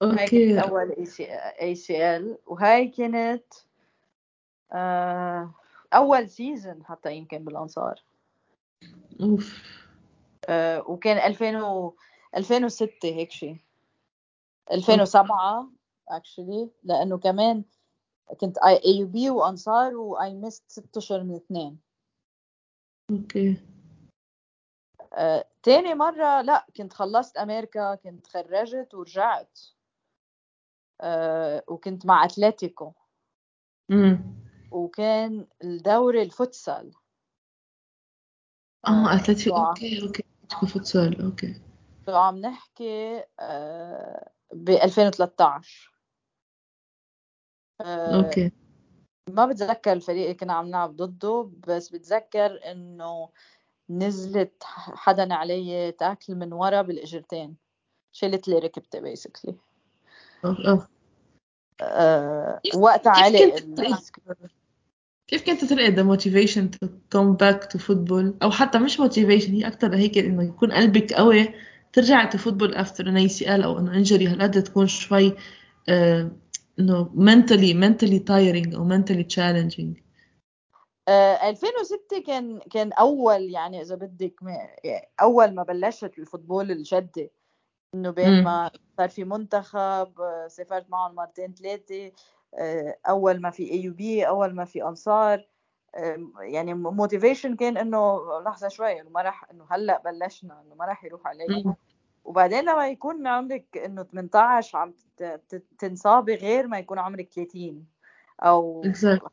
[0.02, 3.44] هاي كانت أول AC ACL وهاي كانت
[4.72, 5.54] آه...
[5.94, 8.02] أول season حتى يمكن بالأنصار.
[9.20, 9.62] أوف.
[10.48, 10.90] آه...
[10.90, 11.96] وكان 2000 و...
[12.37, 13.56] 2006 هيك شيء
[14.72, 15.70] 2007
[16.09, 17.64] actually لأنه كمان
[18.40, 21.78] كنت AUB وأنصار و I missed ست اشهر من اثنين.
[23.11, 23.57] okay.
[25.12, 29.58] آه، تاني مرة لا كنت خلصت أمريكا كنت خرجت ورجعت.
[31.00, 32.92] آه، وكنت مع أتلتيكو.
[33.90, 34.38] امم
[34.70, 36.92] وكان الدوري ال futsal.
[38.87, 41.61] آه آه، أتلتيكو okay okay أتلتيكو futsal okay.
[42.08, 45.94] عم نحكي آه، ب 2013
[47.80, 48.53] آه، okay.
[49.30, 53.30] ما بتذكر الفريق اللي كنا عم نلعب ضده بس بتذكر إنه
[53.90, 54.62] نزلت
[54.94, 57.56] حدا علي تاكل من ورا بالإجرتين.
[58.12, 59.58] شلت لي ركبتي بيسكلي
[60.44, 60.88] آه.
[61.83, 63.12] أه كيف- وقتها
[65.29, 69.51] كيف كنت ال- تلقي the motivation to come back to football أو حتى مش motivation
[69.51, 71.55] هي أكتر هيك إنه يكون قلبك قوي.
[71.92, 75.37] ترجعي to football after an ACL أو إنه injury هالقد تكون شوي
[75.88, 76.31] آه،
[76.79, 80.03] إنه mentally mentally tiring أو mentally challenging.
[81.09, 84.68] آه، 2006 كان كان أول يعني إذا بدك ما-
[85.20, 87.31] أول ما بلشت ال football الجدي.
[87.94, 88.44] إنه بين.
[88.44, 92.12] ما صار في منتخب آه، سافرت معهم مرتين ثلاثة
[92.55, 95.48] آه، أول ما في AUB أول ما في أنصار.
[96.40, 101.05] يعني motivation كان إنه لحظة شوي إنه ما راح إنه هلأ بلشنا إنه ما راح
[101.05, 101.46] يروح علي.
[102.24, 104.94] وبعدين لما يكون عمرك إنه 18 عم
[105.79, 107.87] تنصابي غير ما يكون عمرك 30
[108.40, 108.83] أو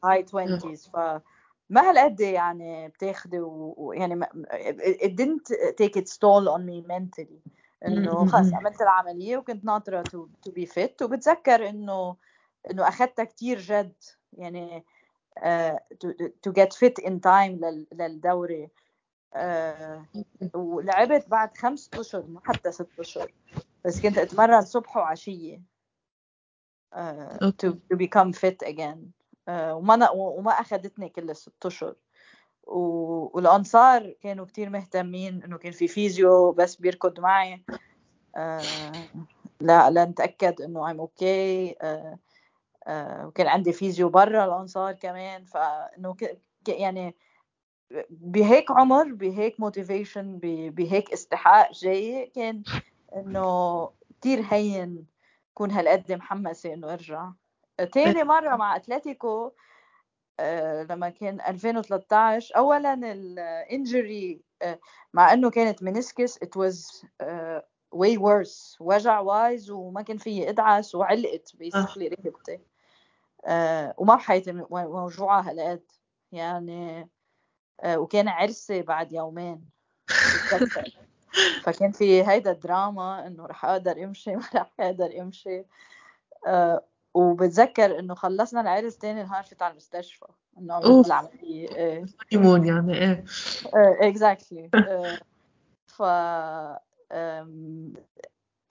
[0.03, 4.29] هاي 20s فما هالقد يعني بتاخدي ويعني ما-
[5.05, 7.39] it didn't take its toll on me mentally.
[7.85, 8.27] إنه مم.
[8.27, 8.55] خلص مم.
[8.55, 11.01] عملت العملية وكنت ناطرة to, to be fit.
[11.01, 12.17] وبتذكر إنه
[12.71, 14.03] إنه اخذتها كتير جد.
[14.33, 14.85] يعني
[16.49, 18.69] get fit in time لل, للدوري.
[19.35, 20.01] uh,
[20.55, 23.33] ولعبت بعد خمس أشهر ما حتى ست أشهر.
[23.85, 25.61] بس كنت أتمرن صبح وعشية.
[27.93, 28.99] become fit again.
[29.49, 31.95] uh, وما وما اخذتني كل الست أشهر.
[32.65, 37.63] والأنصار كانوا كتير مهتمين إنه كان في physio بس بيركض معي.
[38.35, 39.07] آه
[39.61, 42.19] لا لنتأكد إنه I'm okay آه
[42.87, 45.45] آه وكان عندي physio برا الأنصار كمان.
[45.45, 46.15] فانه
[46.67, 47.15] يعني
[48.09, 52.63] بهيك عمر بهيك motivation بهيك استحقاق جاي كان
[53.15, 53.89] إنه
[54.21, 55.05] كثير هين
[55.53, 57.31] كون هالقد محمسه إنه ارجع.
[57.91, 59.51] تاني مرة مع أتلتيكو
[60.89, 64.79] لما كان 2013 اولا ال injury آه
[65.13, 67.61] مع إنه كانت meniscus was uh,
[67.95, 68.77] way worse.
[68.79, 72.59] وجع wise وما كان فيي ادعس وعلقت basically ركبتي
[73.45, 75.83] آه وما بحياتي موجوعة هالقد.
[76.31, 77.09] يعني
[77.83, 79.69] آه وكان عرسي بعد يومين
[81.63, 85.65] فكان في هيدا دراما إنه رح أقدر أمشي ما رح أقدر أمشي.
[86.47, 86.83] آه
[87.15, 90.25] وبتذكر إنه خلصنا العرس تاني نهار فت على المستشفى
[90.57, 93.25] إنه عملت العملية إيه هونيمون يعني إيه.
[94.09, 94.69] اكزاكتلي
[95.87, 96.01] ف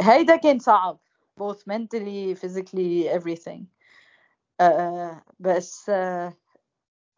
[0.02, 0.98] هيدا كان صعب
[1.40, 3.64] both mentally physically everything.
[4.62, 6.33] uh, بس uh,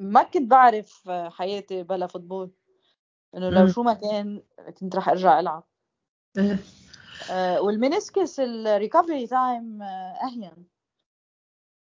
[0.01, 2.51] ما كنت بعرف حياتي بلا football.
[3.37, 4.43] إنه لو شو ما كان
[4.81, 5.65] كنت رح أرجع ألعب.
[6.39, 6.57] إيه.
[6.57, 10.76] uh, وال meniscus ال recovery time أهين.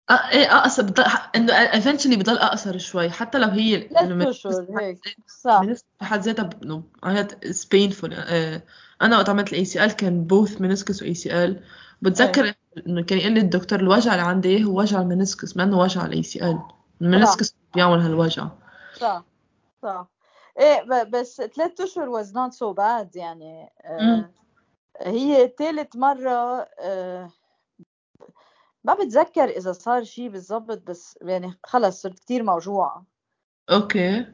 [0.09, 1.03] آه إيه أقصر بضل...
[1.35, 4.99] إنه eventually بضل أقصر شوي حتى لو هي ثلاث اشهر هيك
[5.43, 5.61] صح.
[5.61, 6.83] meniscus بحد ذاتها انه
[7.75, 8.61] painful آه،
[9.01, 11.63] أنا وقت عملت ال ACL كان both meniscus و ACL
[12.01, 12.53] بتذكر
[12.87, 16.05] إنه كان يقول لي الدكتور الوجع اللي عندي هو وجع ال meniscus ما إنه وجع
[16.05, 16.59] ال
[17.01, 18.47] ACL ال meniscus بيعمل هالوجع.
[18.99, 19.23] صح
[19.83, 20.07] صح.
[20.59, 24.29] إيه بس ثلاث أشهر was not so bad يعني آه
[25.01, 27.29] هي ثالث مرة آه
[28.85, 33.05] ما بتذكر إذا صار شيء بالضبط بس يعني خلص صرت كتير موجوعة.
[33.71, 34.25] okay.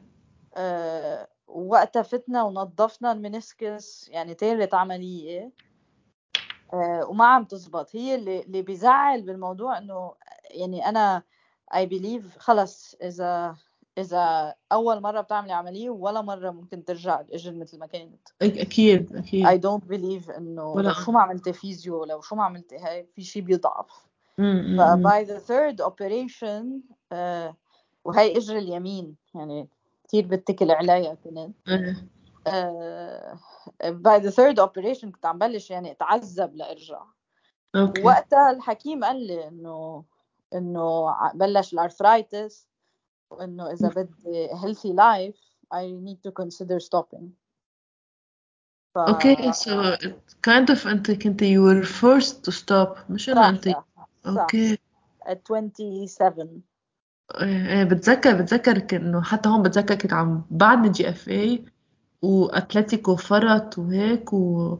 [0.56, 5.52] آه وقتها فتنا ونظفنا ال meniscus يعني ثالث عملية.
[6.72, 7.96] آه وما عم تزبط.
[7.96, 10.14] هي اللي اللي بيزعل بالموضوع إنه
[10.50, 11.22] يعني أنا
[11.74, 13.56] I believe خلص إذا
[13.98, 18.28] إذا أول مرة بتعملي عملية ولا مرة ممكن ترجع الاجر مثل ما كانت.
[18.42, 19.66] أكيد أكيد.
[19.66, 23.22] Don't believe إنه ولا لو شو ما عملتي physio لو شو ما عملتي هاي في
[23.22, 24.11] شيء بيضعف.
[24.38, 26.64] ف by the third operation
[27.12, 27.56] آه
[28.04, 29.68] وهي إجر اليمين يعني
[30.08, 31.50] كثير بتكل عليها كنت
[33.82, 37.04] by the third operation كنت عم بلش يعني أتعذب لإرجع.
[37.76, 38.02] okay.
[38.02, 40.04] وقتها الحكيم قال لي إنه
[40.54, 42.68] إنه بلش ال arthritis
[43.30, 45.38] وإنه إذا بدي healthy life
[45.74, 47.24] I need to consider stopping.
[48.94, 53.48] ف okay so it kind of انت كنت you were forced to stop مش إنه
[53.48, 53.68] أنت
[54.26, 54.78] okay.
[55.24, 56.62] at 27
[57.40, 61.64] إيه إيه، بتذكر بتذكر إنه حتى هون بتذكر كنت عم بعدني GFA
[62.22, 64.78] وأتلتيكو فرط وهيك و...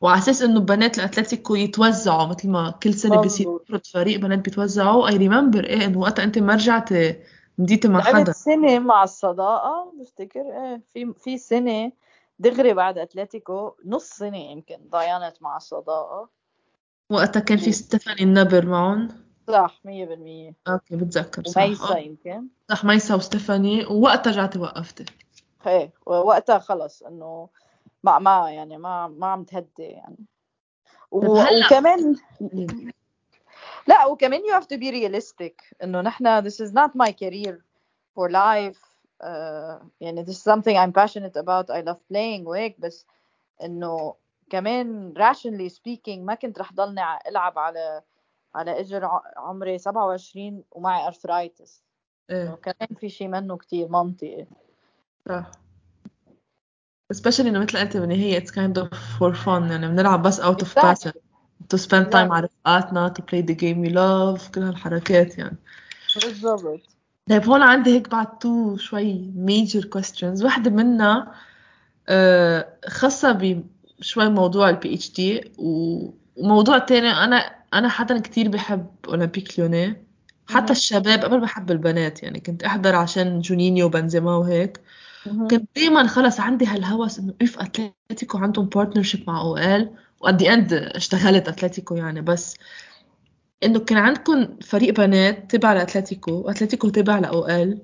[0.00, 5.08] وعلى أساس إنه بنات الاتلتيكو يتوزعوا مثل ما كل سنة يفرض فريق بنات بيتوزعوا.
[5.08, 7.16] I remember إيه إنه وقتها أنت ما رجعتي
[7.58, 8.32] مديتي مع حدا.
[8.32, 11.92] سنة مع الصداقة بفتكر إيه في في سنة
[12.38, 16.28] دغري بعد أتلتيكو نص سنة يمكن ضيعت مع الصداقة.
[17.12, 19.08] وقتها كان في ستيفاني النبر معهم.
[19.48, 20.54] صح مية بالمية.
[20.68, 21.62] أوكي بتذكر صح.
[21.62, 22.46] وميسا آه يمكن.
[22.70, 23.86] صح ميسا وستيفاني.
[23.86, 25.04] ووقتها رجعتي وقفتي.
[25.66, 27.48] إيه ووقتها خلص إنه
[28.04, 30.24] ما ما يعني ما ما عم تهدي يعني.
[31.10, 32.16] و- وكمان
[33.86, 37.54] لا وكمان you have to be realistic إنه نحن this is not my career
[38.14, 38.92] for life.
[39.22, 41.70] uh, يعني this is something I'm passionate about.
[41.70, 43.06] I love playing وهيك بس
[43.62, 44.14] إنه
[44.52, 48.02] كمان rationally speaking ما كنت رح ضلني ألعب على
[48.54, 51.50] على إجر عمري 27 ومعي انه
[52.30, 52.58] إيه.
[52.62, 54.46] كمان في شيء منه كتير منطقي.
[55.28, 55.50] صح.
[57.14, 58.88] Especially إنه مثل قلتي بالنهاية it's kind of
[59.18, 59.70] for fun.
[59.70, 61.12] يعني بنلعب بس out of passion.
[61.74, 65.56] To spend time مع رفقاتنا to play the game we love كل هالحركات يعني.
[66.22, 66.80] بالضبط.
[67.30, 70.44] طيب هون عندي هيك بعد تو شوي major questions.
[70.44, 71.34] واحدة منها
[72.08, 73.32] آه، خاصة
[74.02, 77.36] بشوي موضوع البي اتش دي وموضوع تاني أنا
[77.74, 80.06] أنا حدا كتير بحب أولمبيك ليوني
[80.48, 80.72] حتى.
[80.72, 84.80] الشباب قبل بحب البنات يعني كنت أحضر عشان جونينيو وبنزيما وهيك.
[85.50, 90.72] كنت دايما خلص عندي هالهوس إنه اف اتلتيكو عندهم بارتنرشيب مع أو ال وأت اند
[90.72, 92.20] اشتغلت اتلتيكو يعني.
[92.20, 92.56] بس
[93.64, 97.78] إنه كان عندكم فريق بنات تبع لاتلتيكو واتلتيكو تبع لاو ال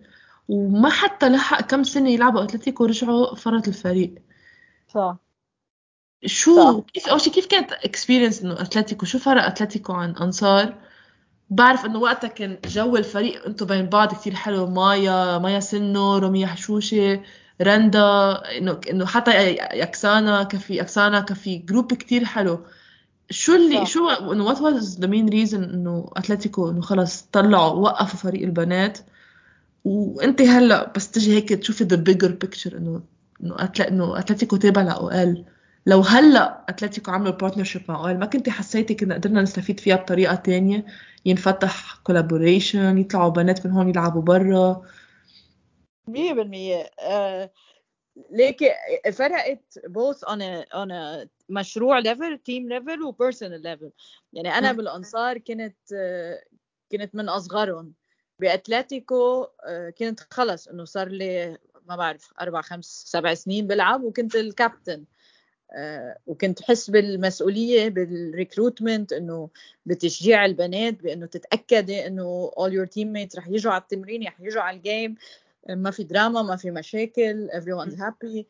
[0.48, 4.14] وما حتى لحق كم سنة يلعبوا اتلتيكو رجعوا فرط الفريق.
[4.88, 5.16] صح.
[6.26, 10.74] شو كيف أول شيء كيف كانت اكسبيرينس إنه أتلتيكو؟ شو فرق أتلتيكو عن أنصار؟
[11.50, 16.46] بعرف إنه وقتها كان جو الفريق انتو بين بعض كتير حلو مايا مايا سنو رمية
[16.46, 17.20] حشوشة
[17.62, 22.60] رندا انه إنه حتى يكسانا كفي اكسانا كفي جروب كتير حلو.
[23.30, 23.86] شو اللي صح.
[23.86, 28.98] شو إنه وات واز ذا مين ريزن إنه أتلتيكو إنه خلص طلعوا وقفوا فريق البنات؟
[29.84, 33.02] وأنت هلأ بس تجي هيك تشوفي the bigger picture انه
[33.42, 33.70] إنه.
[33.80, 35.44] إنه أتلتيكو تابع ل OL
[35.88, 40.34] لو هلا أتلتيكو عملوا partnership مع OL ما كنتي حسيتي كنا قدرنا نستفيد فيها بطريقة
[40.34, 40.86] تانية؟
[41.26, 44.82] ينفتح collaboration يطلعوا بنات من هون يلعبوا برا؟
[46.08, 46.90] مية بالمية.
[47.00, 47.50] آه،
[48.30, 48.58] ليك
[49.12, 53.90] فرقت both on a on a مشروع level team level و personal level.
[54.32, 56.42] يعني أنا بالأنصار كنت آه،
[56.92, 57.92] كنت من أصغرهم.
[58.40, 64.34] بأتلتيكو آه، كنت خلص إنه صار لي ما بعرف أربع خمس سبع سنين بلعب وكنت
[64.34, 65.04] الكابتن.
[66.26, 69.48] وكنت حس بالمسؤولية بال recruitment إنه
[69.86, 74.76] بتشجيع البنات بإنه تتأكدي إنه all your teammates رح يجوا على التمرين رح يجوا على
[74.76, 75.14] الجيم
[75.68, 78.44] ما في دراما ما في مشاكل everyone's happy.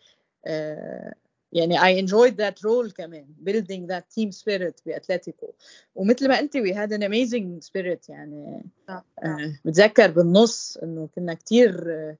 [0.46, 1.14] آه،
[1.52, 5.52] يعني I enjoyed that role كمان building that team spirit بأتلتيكو.
[5.94, 8.62] ومثل ما قلتي we had an amazing spirit يعني.
[8.88, 12.16] آه، بتذكر بالنص إنه كنا كتير آه،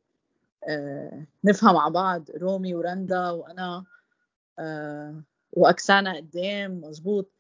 [0.69, 3.85] آه، نفهم مع بعض رومي ورندا وأنا.
[4.59, 7.33] آه، واكسانا قدام مزبوط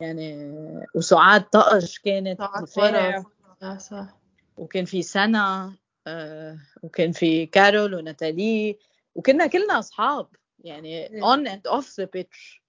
[0.00, 0.54] يعني
[0.94, 3.24] وسعاد طقش كانت دفاع.
[3.62, 4.18] ورا صح.
[4.56, 5.74] وكان في سنا
[6.06, 8.78] آه، وكان في كارول وناتالي.
[9.14, 10.28] وكنا كلنا أصحاب.
[10.64, 12.62] يعني on and off the pitch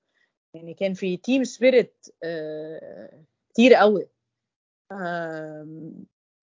[0.54, 2.06] يعني كان في team spirit
[3.50, 4.08] كتير قوي.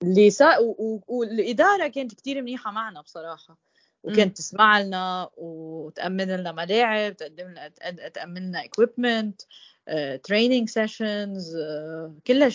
[0.02, 0.58] اللي سا...
[1.08, 3.58] والإدارة كانت كتير منيحة معنا بصراحة.
[4.04, 7.68] وكانت تسمع لنا وتأمن لنا ملاعب تقدم لنا
[8.08, 9.42] تأمن لنا equipment
[10.22, 11.56] training sessions
[12.26, 12.52] كل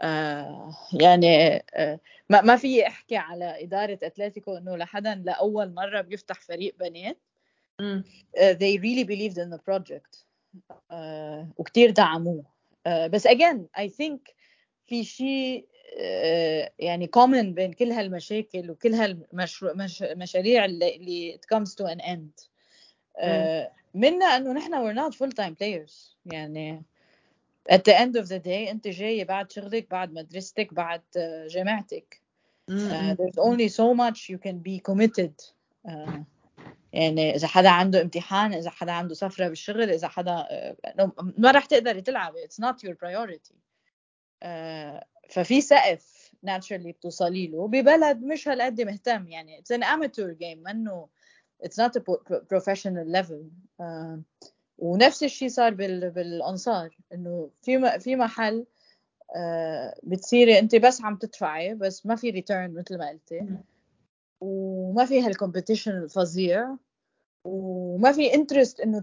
[0.00, 2.00] آه يعني آه
[2.30, 7.18] ما ما في أحكي على إدارة أتلتيكو إنه لحدا لاول مرة بيفتح فريق بنات.
[7.82, 10.24] uh, they really believed in the project.
[10.90, 12.44] uh, وكتير دعموه.
[12.88, 14.34] uh, بس again I think
[14.86, 15.66] في شيء
[16.78, 22.48] يعني common بين كل هالمشاكل وكل هالمشاريع اللي, اللي it comes to an end.
[23.18, 26.16] uh, منا إنه نحن we're not full time players.
[26.26, 26.84] يعني
[27.72, 31.02] at the end of the day أنت جاي بعد شغلك بعد مدرستك بعد
[31.50, 32.20] جامعتك.
[32.70, 35.34] uh, there's only so much you can be committed.
[35.88, 36.22] uh,
[36.92, 40.46] يعني إذا حدا عنده امتحان إذا حدا عنده سفرة بالشغل إذا حدا
[41.38, 42.38] ما راح تقدري تلعبي.
[42.44, 43.54] It's not your priority.
[44.42, 45.00] uh,
[45.32, 49.28] ففي سقف naturally بتوصلي له ببلد مش هالقد مهتم.
[49.28, 51.08] يعني it's an amateur game منه
[51.64, 52.00] a
[52.54, 53.42] professional level.
[53.80, 54.18] uh,
[54.78, 56.10] ونفس الشيء صار بال...
[56.10, 58.66] بالأنصار إنه في في محل
[59.36, 63.46] آه بتصيري أنت بس عم تدفعي بس ما في ريتيرن مثل ما قلتي.
[64.40, 66.76] وما في هال competition الفظيع.
[67.44, 69.00] وما في interest إنه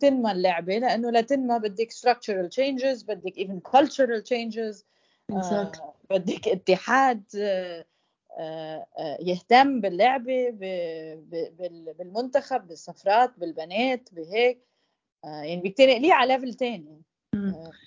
[0.00, 4.84] تنمى اللعبة لأنه لتنمى بدك structural changes بدك even cultural changes.
[5.32, 5.72] آه
[6.10, 7.84] بدك اتحاد آه
[8.38, 10.50] آه يهتم باللعبه
[11.98, 14.60] بالمنتخب بالسفرات بالبنات بهيك.
[15.24, 17.02] يعني بتنقليه على level تاني.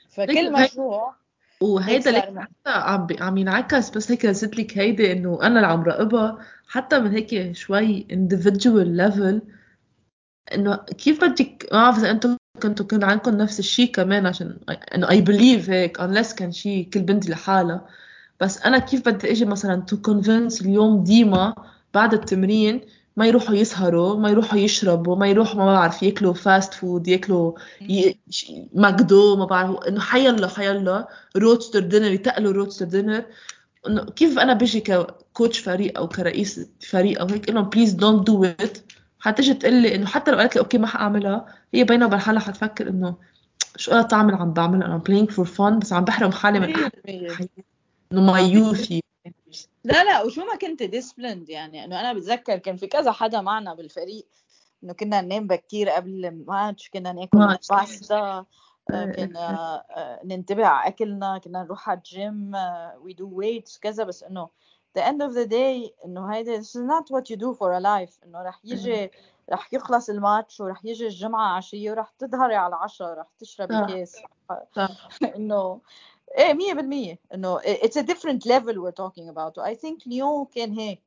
[0.10, 1.16] فكل مشروع
[1.62, 5.84] وهيدا اللي حتى عم عم ينعكس بس هيك نسيت لك هيدي إنه أنا اللي عم
[5.84, 6.46] راقبها.
[6.68, 9.54] حتى من هيك شوي individual level
[10.54, 14.58] إنه كيف بدك ما بعرف إذا أنتم كنتوا كان عندكم نفس الشيء كمان عشان
[14.96, 17.88] انه I believe هيك unless كان شيء كل بنت لحالها.
[18.42, 21.56] بس أنا كيف بدي إجي مثلا to convince اليوم ديما
[21.94, 22.82] بعد التمرين
[23.18, 28.18] ما يروحوا يسهروا ما يروحوا يشربوا ما يروحوا ما بعرف ياكلوا fast food ياكلوا ي...
[28.74, 33.24] ماكدو ما بعرف إنه حيلا حيلا Roadster Diner يتقلوا Roadster Diner
[33.88, 38.28] إنه كيف أنا بيجي ك coach فريق أو كرئيس فريق أو هيك انه please don't
[38.28, 38.78] do it
[39.24, 42.40] حتجي تقول لي إنه حتى لو قالت لي أوكي ما حأعملها هي بينها وبين حالها
[42.40, 43.16] حتفكر إنه
[43.76, 46.74] شو أنا تعمل عم بعمل أنا playing for fun بس عم بحرم حالي من
[48.12, 48.92] إنه my youth
[49.84, 51.86] لا لا وشو ما كنت disciplined يعني.
[51.86, 54.28] إنه أنا بتذكر كان في كذا حدا معنا بالفريق.
[54.84, 58.46] إنه كنا ننام بكير قبل الماتش كنا ناكل باستا
[58.90, 59.84] كنا
[60.26, 62.52] ننتبه على أكلنا كنا نروح على الجيم
[63.02, 64.04] we do weights كذا.
[64.04, 64.50] بس إنه
[64.94, 67.80] the end of the day إنه هيدا this is not what you do for a
[67.80, 68.24] life.
[68.24, 69.12] إنه رح يجي
[69.52, 74.18] رح يخلص الماتش ورح يجي الجمعة عشية ورح تظهري على العشاء رح تشربي كاس
[75.36, 75.82] إنه
[76.38, 77.20] إيه مية بالمية.
[77.34, 79.58] إنه it's a different level we're talking about.
[79.58, 81.04] I think ليون كان هيك.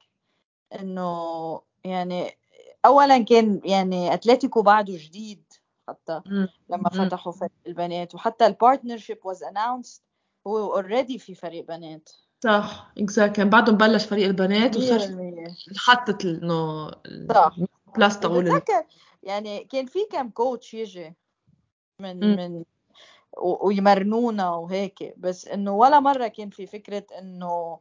[0.81, 2.39] إنه يعني
[2.85, 5.53] اولا كان يعني أتلتيكو بعده جديد
[5.89, 6.23] حتى
[6.69, 8.15] لما فتحوا فريق البنات.
[8.15, 10.01] وحتى البارتنرشيب was announced.
[10.47, 12.11] هو already في فريق بنات.
[12.45, 15.01] صح exactly كان بعدهم بلش فريق البنات وصار
[15.77, 16.91] حطت إنه
[17.35, 17.57] صح.
[17.99, 18.63] plus تقول
[19.23, 21.15] يعني كان في كم coach يجي
[22.01, 22.37] من م.
[22.37, 22.65] من
[23.43, 25.15] ويمرنونا وهيك.
[25.17, 27.81] بس إنه ولا مرة كان في فكرة إنه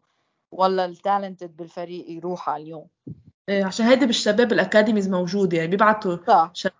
[0.52, 2.88] والله ال talented بالفريق يروح على اليوم.
[3.50, 6.18] عشان هيدي بالشباب ال academies موجوده يعني بيبعتوا
[6.54, 6.74] شباب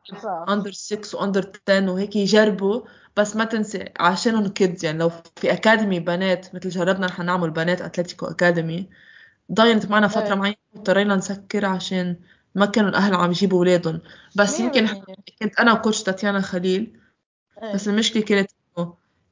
[0.50, 2.82] under 6 و under 10 وهيك يجربوا
[3.18, 7.82] بس ما تنسي عشانهم kids يعني لو في academy بنات مثل جربنا نحن نعمل بنات
[7.82, 8.90] اتلتيكو academy
[9.52, 10.34] ضاينت معنا فترة إيه.
[10.34, 12.16] معينة اضطرينا نسكر عشان
[12.56, 14.02] ما كانوا الأهل عم يجيبوا أولادهم
[14.36, 14.88] بس يمكن
[15.42, 17.00] كنت أنا و coach تاتيانا خليل
[17.64, 17.74] إيه.
[17.74, 18.52] بس المشكلة كانت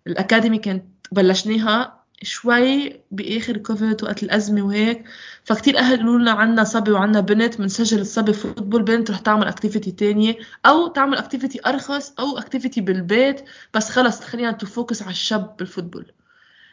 [0.07, 5.03] ال academy كانت بلشناها شوي بآخر كوفيد وقت الأزمة وهيك.
[5.43, 9.91] فكتير أهل قالوا لنا عنا صبي وعنا بنت بنسجل الصبي football بنت رح تعمل activity
[9.91, 10.35] تانية.
[10.65, 13.45] أو تعمل activity أرخص أو activity بالبيت.
[13.73, 16.11] بس خلص خلينا ن focus على الشاب بال football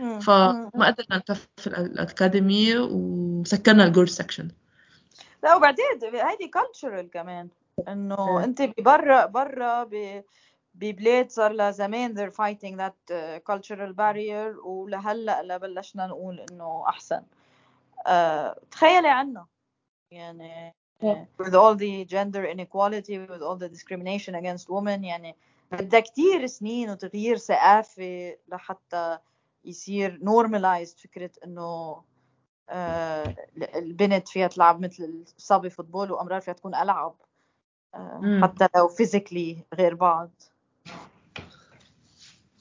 [0.00, 4.48] فما قدرنا نكفي ال academy وسكرنا ال girls section
[5.42, 7.48] لا وبعدين هيدي cultural كمان.
[7.88, 8.44] إنه إيه.
[8.44, 9.84] أنت برا برا
[10.80, 17.22] ببلاد صار لها زمان they're fighting that uh, cultural barrier ولهلأ لبلشنا نقول إنه أحسن.
[18.06, 19.46] uh, تخيلي عنا.
[20.12, 20.74] يعني
[21.42, 25.36] with all the gender inequality with all the discrimination against women يعني
[25.72, 29.18] بدها كتير سنين وتغيير ثقافة لحتى
[29.64, 32.02] يصير normalized فكرة إنه
[32.68, 33.36] آه،
[33.74, 37.14] البنت فيها تلعب مثل الصبي football وأمرار فيها تكون العاب
[37.94, 40.30] آه، حتى لو physically غير بعض.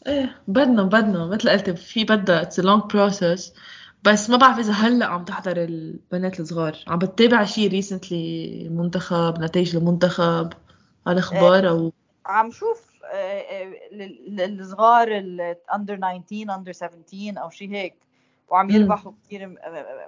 [0.08, 1.26] إيه بدنا بدنا.
[1.26, 3.54] مثل قلت في بدها it's long process
[4.04, 6.78] بس ما بعرف إذا هلأ عم تحضر البنات الصغار.
[6.88, 10.54] عم بتتابع شيء recently منتخب نتائج المنتخب
[11.08, 11.94] هالاخبار أو
[12.26, 12.90] عم شوف
[14.40, 18.09] الصغار ال under 19 under 17 أو شيء هيك.
[18.50, 19.56] وعم يربحوا كثير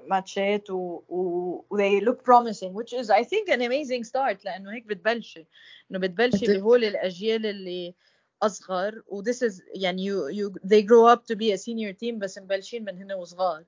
[0.08, 4.86] ماتشات و, و they look promising which is I think an amazing start لأنه هيك
[4.86, 5.48] بتبلشي.
[5.92, 7.94] إنه بتبلشي بهول الأجيال اللي
[8.42, 12.14] أصغر و this is يعني you, you they grow up to be a senior team
[12.14, 13.64] بس مبلشين من هن وصغار.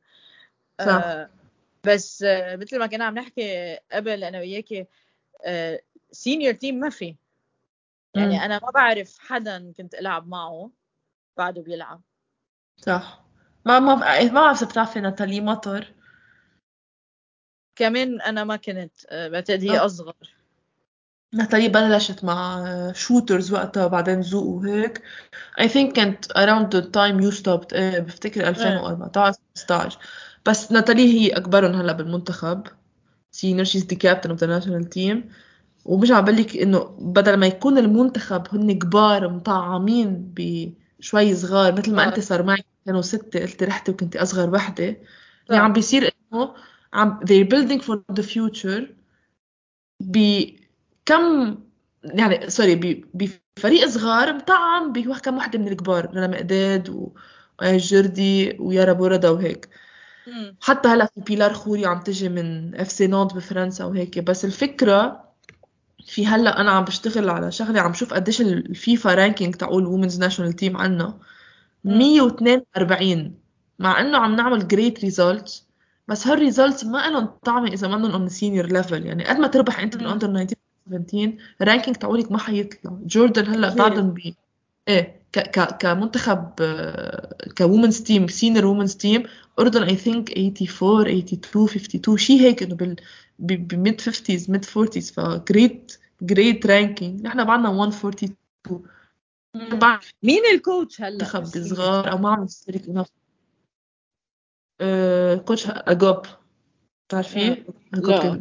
[0.81, 0.87] صح.
[0.87, 1.29] آه
[1.83, 4.85] بس آه مثل ما كنا عم نحكي قبل أنا وياكي
[5.45, 5.81] آه
[6.15, 7.15] senior team ما في.
[8.15, 8.41] يعني م.
[8.41, 10.71] أنا ما بعرف حدا كنت ألعب معه
[11.37, 12.01] بعده بيلعب.
[12.77, 13.22] صح.
[13.65, 15.93] ما ما ما بعرف بتعرفي ناتالي مطر
[17.75, 20.15] كمان أنا ما كنت آه، بعتقد هي أصغر.
[21.33, 25.01] ناتالي بلشت مع شوترز وقتها بعدين زوق وهيك.
[25.61, 26.25] I think كانت
[26.75, 29.99] the time you stopped إيه بفتكر 2014 15
[30.45, 32.67] بس ناتالي هي أكبرهم هلأ بالمنتخب.
[33.31, 35.29] senior she's the captain of the national team
[35.85, 40.33] ومش عم بقول إنه بدل ما يكون المنتخب هن كبار مطعمين
[41.03, 44.97] بشوي صغار مثل ما أنت صار معك كانوا ستة قلت رحتي وكنتي أصغر وحدة.
[45.47, 46.53] اللي عم بيصير إنه
[46.93, 48.83] عم they're building for the future
[49.99, 51.57] بكم
[52.03, 57.11] يعني sorry بفريق صغار مطعم بكم وحدة من الكبار رنا مقداد
[57.61, 59.69] وجردي ويارا بوردا وهيك.
[60.61, 64.19] حتى هلأ في بيلار خوري عم تجي من FC Nantes بفرنسا وهيك.
[64.19, 65.32] بس الفكرة
[66.07, 70.19] في هلا أنا عم بشتغل على شغلة عم شوف قديش الفيفا ranking تاع ال women's
[70.19, 71.19] national team عنا.
[71.83, 73.35] 142
[73.79, 75.67] مع إنه عم نعمل great results
[76.07, 79.97] بس هالريزلتس ما لهم طعمة إذا منهم on senior level يعني قد ما تربح أنت
[79.97, 82.97] بال under 19 17 رانكينج تاعولك ما حيطلع.
[83.05, 84.33] جوردن هلا بعدهم ب
[84.87, 86.49] إيه ك ك كمنتخب
[87.57, 89.23] كومنز تيم سينيور وومنز تيم
[89.59, 92.95] أردن اي ثينك 84 82 52 شيء هيك إنه بال
[93.39, 98.35] بميد 50s ميد 40s فجريت جريت رانكينج نحن بعدنا 142
[100.23, 103.07] مين الكوتش هلا؟ منتخب صغار أو ما عم نشترك انف
[104.81, 106.25] أه كوتش أجوب.
[107.07, 108.39] بتعرفيه؟ أجوب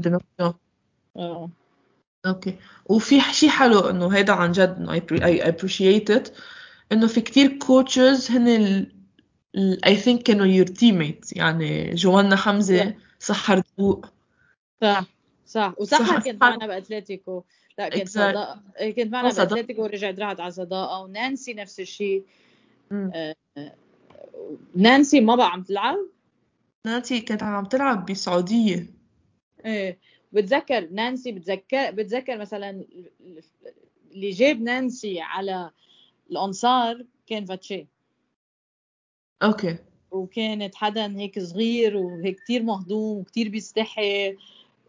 [1.16, 1.51] آه.
[2.27, 2.59] okay.
[2.86, 4.93] وفي شيء حلو إنه هيدا عن جد إنه
[5.25, 6.29] I appreciate it
[6.93, 8.86] إنه في كتير coaches هن
[9.87, 14.07] I think كانوا your teammate يعني جوانا حمزة سحر ذوق
[14.83, 15.05] صح
[15.47, 15.74] صح.
[15.78, 17.45] وسحر كانت معنا بأتلتيكو.
[17.78, 18.62] لا كنت صداقة.
[18.91, 21.03] كنت معنا بأتلتيكو ورجعت راحت على صداقة.
[21.03, 22.24] ونانسي نفس الشيء.
[22.93, 23.35] آه
[24.76, 25.99] نانسي ما بقى عم تلعب؟
[26.87, 28.87] نانسي كانت عم تلعب بالسعودية
[29.64, 29.99] إيه.
[30.33, 32.85] بتذكر نانسي بتذكر بتذكر مثلا
[34.11, 35.70] اللي جاب نانسي على
[36.30, 37.87] الأنصار كان فاتشي.
[39.43, 39.76] أوكي.
[40.11, 44.37] وكانت حدا هيك صغير وهيك كتير مهضوم وكتير بيستحي.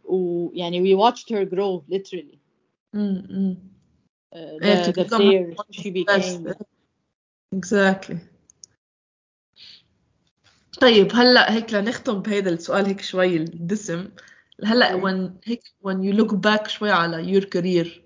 [0.04, 2.38] ويعني we watched her grow literally.
[2.96, 3.58] امم
[4.34, 6.54] uh, the, the player she became.
[7.56, 8.18] exactly.
[10.82, 14.10] طيب هلأ هيك لنختم بهيدا السؤال هيك شوي الدسم.
[14.64, 18.04] هلأ when هيك when you look back شوي على your career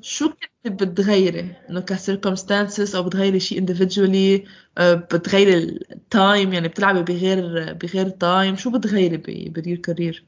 [0.00, 0.30] شو
[0.64, 4.48] كنت بتغيري إنه ك circumstances أو بتغيري شيء individually
[4.80, 5.54] بتغيري
[5.92, 9.16] ال time يعني بتلعبي بغير بغير time شو بتغيري
[9.48, 10.24] بال your career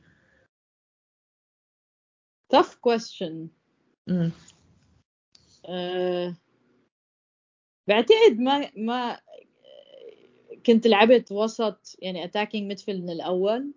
[2.55, 3.49] tough question.
[4.09, 4.33] امم
[5.69, 6.35] أه
[7.89, 9.21] بعتقد ما ما
[10.67, 13.73] كنت لعبت وسط يعني attacking midfield من الأول.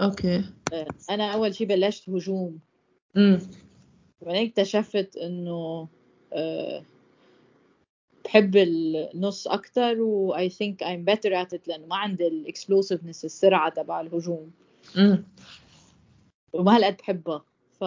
[0.00, 0.44] okay.
[0.72, 2.58] أه أنا أول شيء بلشت هجوم.
[3.16, 3.40] امم
[4.22, 5.88] بعدين اكتشفت إنه
[6.32, 6.84] أه
[8.24, 13.24] بحب النص أكثر و I think I'm better at it لأنه ما عندي ال explosiveness
[13.24, 14.52] السرعة تبع الهجوم.
[14.96, 15.24] امم
[16.52, 17.44] وما هالقد بحبها.
[17.80, 17.84] ف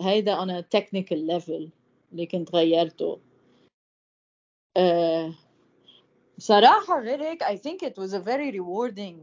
[0.00, 1.70] هيدا a technical level
[2.12, 3.20] اللي كنت غيرته.
[4.76, 5.34] أه
[6.38, 9.16] بصراحة غير هيك I think it was a very rewarding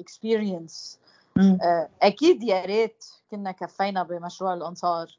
[0.00, 0.98] experience.
[1.38, 5.18] أه أكيد يا ريت كنا كفينا بمشروع الأنصار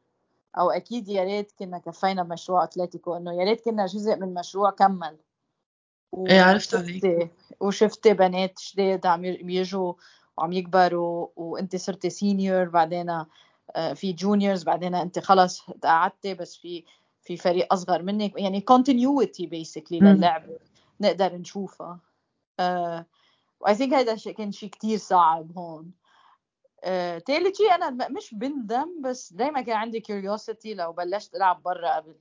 [0.58, 4.70] أو أكيد يا ريت كنا كفينا بمشروع أتلتيكو إنه يا ريت كنا جزء من مشروع
[4.70, 5.18] كمل.
[6.30, 7.32] إيه عرفت عليك.
[7.60, 9.94] وشفتي بنات جداد عم يجوا
[10.38, 13.10] وعم يكبروا وانت صرتي senior بعدين
[13.76, 16.84] آه، في juniors بعدين انت خلص قعدتي بس في
[17.22, 18.40] في فريق أصغر منك.
[18.40, 20.60] يعني continuity basically للعبه
[21.02, 22.00] نقدر نشوفها
[23.66, 25.92] I think هيدا كان شيء كتير صعب هون.
[26.84, 31.96] uh, تالت شيء أنا مش بندم بس دايما كان عندي curiosity لو بلشت ألعب برا
[31.96, 32.16] قبل.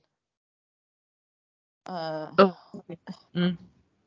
[1.89, 2.43] uh,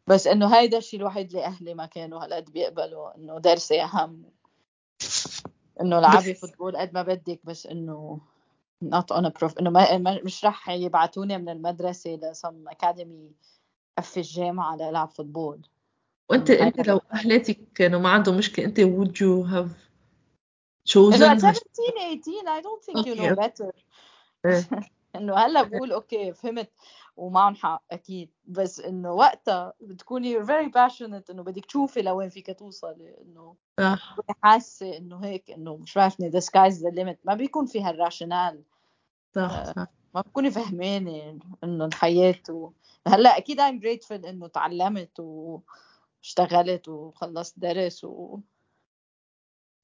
[0.07, 4.25] بس إنه هيدا الشيء الوحيد اللي أهلي ما كانوا هالقد بيقبلوا إنه درسي أهم.
[5.81, 8.21] إنه لعبي football قد ما بدك بس إنه
[8.85, 13.33] not on a prof إنه ما مش رح يبعتوني من المدرسة ل some academy
[14.03, 15.61] في الجامعة لألعب football.
[16.31, 19.71] وأنت أنت لو أهلاتك كانوا ما عندهم مشكلة أنت would you have
[20.89, 23.11] chosen إنه 17 18 I don't think okay.
[23.11, 23.73] you know better.
[24.47, 24.69] إيه.
[25.17, 26.71] إنه هلأ بقول okay فهمت.
[27.17, 28.31] ومعهم حق أكيد.
[28.45, 34.17] بس إنه وقتها بتكوني very passionate إنه بدك تشوفي لوين فيك توصلي إنه صح.
[34.43, 37.17] حاسة إنه هيك إنه مش عارفني the sky's the limit.
[37.25, 38.63] ما بيكون فيها ال rational
[39.35, 39.87] صح آه، صح.
[40.15, 42.71] ما بتكوني فهمانة إنه الحياة و...
[43.09, 48.39] هلأ أكيد I'm grateful إنه تعلمت واشتغلت وخلصت درس و.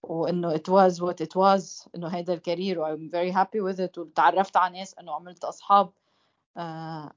[0.03, 3.81] وإنه it was what it was إنه هيدا ال career و I'm very happy with
[3.81, 5.93] it وتعرفت على ناس إنه عملت أصحاب.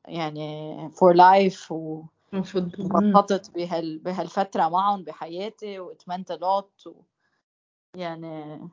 [0.07, 6.93] يعني for life و انبسطت بهال بهالفترة معهم بحياتي و it meant a lot و
[7.95, 8.69] يعني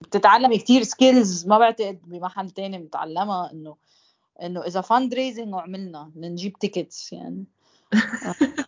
[0.00, 3.76] بتتعلمي كتير skills ما بعتقد بمحل تاني بتعلمها إنه
[4.42, 7.44] إنه إذا fundraising وعملنا نجيب tickets يعني.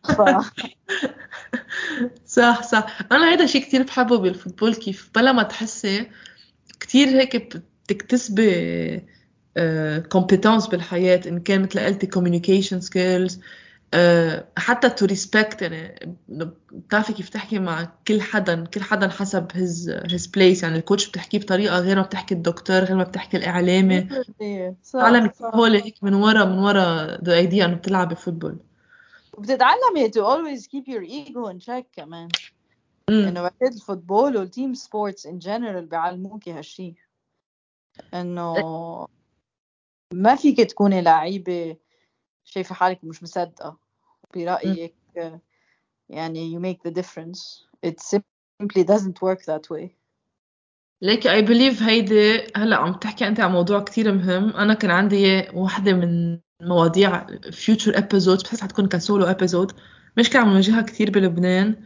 [0.05, 0.23] ف...
[2.27, 2.99] صح صح.
[3.13, 6.11] أنا هذا شيء كتير بحبه بال football كيف بلا ما تحسي
[6.81, 9.07] كتير هيك بتكتسبي
[10.13, 13.41] competence بالحياة إن كان مثل قلتي communication skills
[14.57, 16.17] حتى to respect يعني
[16.73, 21.09] بتعرفي كيف تحكي مع كل حدا كل حدا حسب his his place يعني ال coach
[21.09, 24.09] بتحكيه بطريقة غير ما بتحكي الدكتور غير ما بتحكي الإعلامي.
[24.93, 28.57] تعلمي هول هيك من ورا من ورا the idea إنه بتلعبي football
[29.33, 32.29] وبتتعلمي to always keep your ego in check كمان.
[33.09, 36.95] إنه وقت ال football وال team sports in general بيعلموكي هالشيء
[38.15, 38.55] إنه
[40.13, 41.77] ما فيك تكوني لعيبة
[42.45, 43.79] شايفة حالك مش مصدقة.
[44.35, 44.95] برأيك
[46.09, 47.67] يعني you make the difference.
[47.87, 49.89] It simply doesn't work that way.
[51.03, 54.51] ليك I believe هيدي هلأ عم تحكي أنت عن موضوع كتير مهم.
[54.51, 59.75] أنا كان عندي وحده من مواضيع future episodes بحس حتكون ك solo episode.
[60.19, 61.77] مشكلة عم نواجهها كتير بلبنان.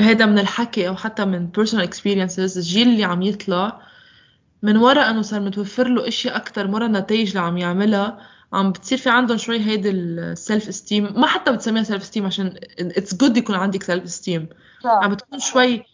[0.00, 3.91] هيدا من الحكي أو حتى من personal experiences الجيل اللي عم يطلع
[4.62, 8.18] من وراء انه صار متوفر له اشياء أكثر مرة النتائج اللي عم يعملها
[8.52, 12.54] عم بتصير في عندهم شوي هيدي ال self esteem ما حتى بتسميها self esteem عشان
[12.78, 14.48] it's good يكون عندك self esteem
[14.84, 15.84] عم بتكون شوي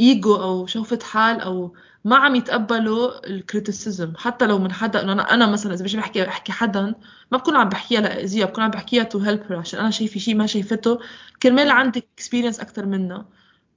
[0.00, 5.02] ايجو آه، أو شوفة حال أو ما عم يتقبلوا ال criticism حتى لو من حدا
[5.02, 6.94] إنه أنا أنا مثلا إذا بجي بحكي بحكي حدا
[7.32, 10.46] ما بكون عم بحكيها لأذيها بكون عم بحكيها to help عشان أنا شايفة شيء ما
[10.46, 10.98] شايفته.
[11.42, 13.26] كرمال عندك experience أكثر منها.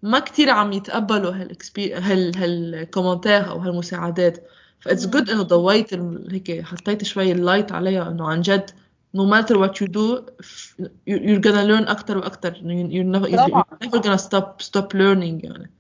[0.04, 1.32] ما كتير عم يتقبلوا
[1.80, 4.48] هال هال commentaire أو هالمساعدات
[4.80, 8.72] that's good إنه ضويت هيك حطيت شوي ال light عليها إنه عن جد
[9.18, 10.22] no matter what you do
[11.08, 15.72] you're gonna learn أكثر وأكثر you're never, you're never gonna stop stop learning يعني.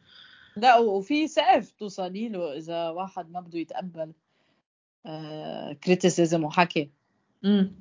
[0.57, 4.13] لا وفي سقف توصلي له إذا واحد ما بده يتقبل
[5.84, 6.89] كريتيسيزم وحكي.
[7.45, 7.72] امم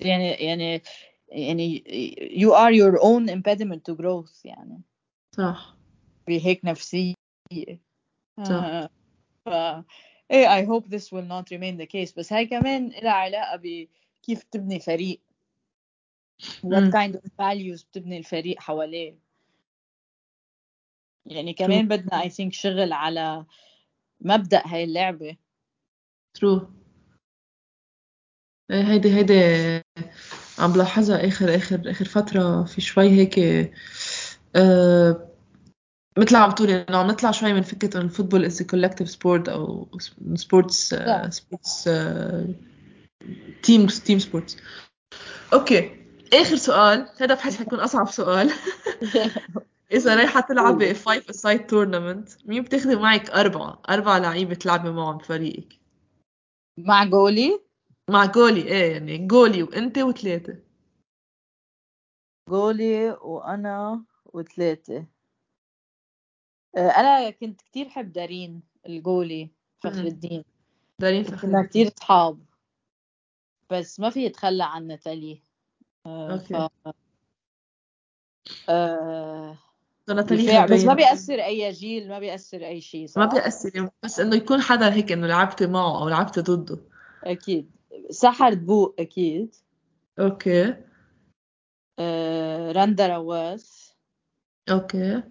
[0.00, 0.82] يعني يعني
[1.28, 1.84] يعني
[2.40, 4.82] you are your own impediment to growth يعني.
[5.36, 5.77] صح.
[6.28, 7.14] بهيك نفسية.
[8.38, 8.50] صح.
[8.50, 8.90] آه
[9.44, 9.48] ف
[10.30, 12.14] إيه I hope this will not remain the case.
[12.16, 15.20] بس هاي كمان لها علاقة بكيف تبني فريق.
[16.66, 19.18] What kind of values بتبني الفريق حواليه.
[21.26, 23.46] يعني كمان بدنا I think شغل على
[24.20, 25.36] مبدأ هاي اللعبة.
[26.34, 26.70] true
[28.70, 29.34] إيه، هيدي هيدي
[30.58, 32.64] عم بلاحظها آخر آخر آخر فترة.
[32.64, 33.38] في شوي هيك
[34.56, 35.27] أه
[36.18, 39.48] مثل عم بتقولي انه عم نطلع شوي من فكرة انه ال football is collective sport
[39.48, 39.88] أو
[40.34, 40.94] sports
[41.28, 41.84] sports
[43.62, 44.56] team team sports
[45.52, 45.98] okay
[46.32, 47.08] آخر سؤال.
[47.20, 48.50] هذا بحس حيكون أصعب سؤال.
[49.92, 53.82] إذا رايحة تلعبي five a side tournament مين بتاخذي معك؟ أربعة.
[53.88, 55.78] أربعة لعيبة تلعبي معهم بفريقك
[56.78, 57.60] مع جولي؟
[58.10, 58.62] مع جولي.
[58.62, 60.58] إيه يعني جولي وإنت وثلاثه
[62.48, 65.17] جولي وأنا وثلاثه آه،
[66.76, 70.44] أنا كنت كتير حب دارين الجولي فخر الدين.
[70.98, 72.38] دارين فخر كنا كتير صحاب
[73.70, 75.42] بس ما في يتخلى عن ناتالي.
[76.06, 76.68] آه، okay.
[76.84, 76.88] ف...
[78.68, 79.58] آه...
[80.08, 84.60] بس ما بيأثر أي جيل ما بيأثر أي شيء صح؟ ما بيأثر بس إنه يكون
[84.60, 86.78] حدا هيك إنه لعبتي معه أو لعبتي ضده.
[87.24, 87.70] أكيد.
[88.10, 89.54] سحر دبوق أكيد.
[90.18, 90.74] okay.
[91.98, 93.94] آه، رندا رواس.
[94.70, 95.14] okay.
[95.14, 95.22] آه،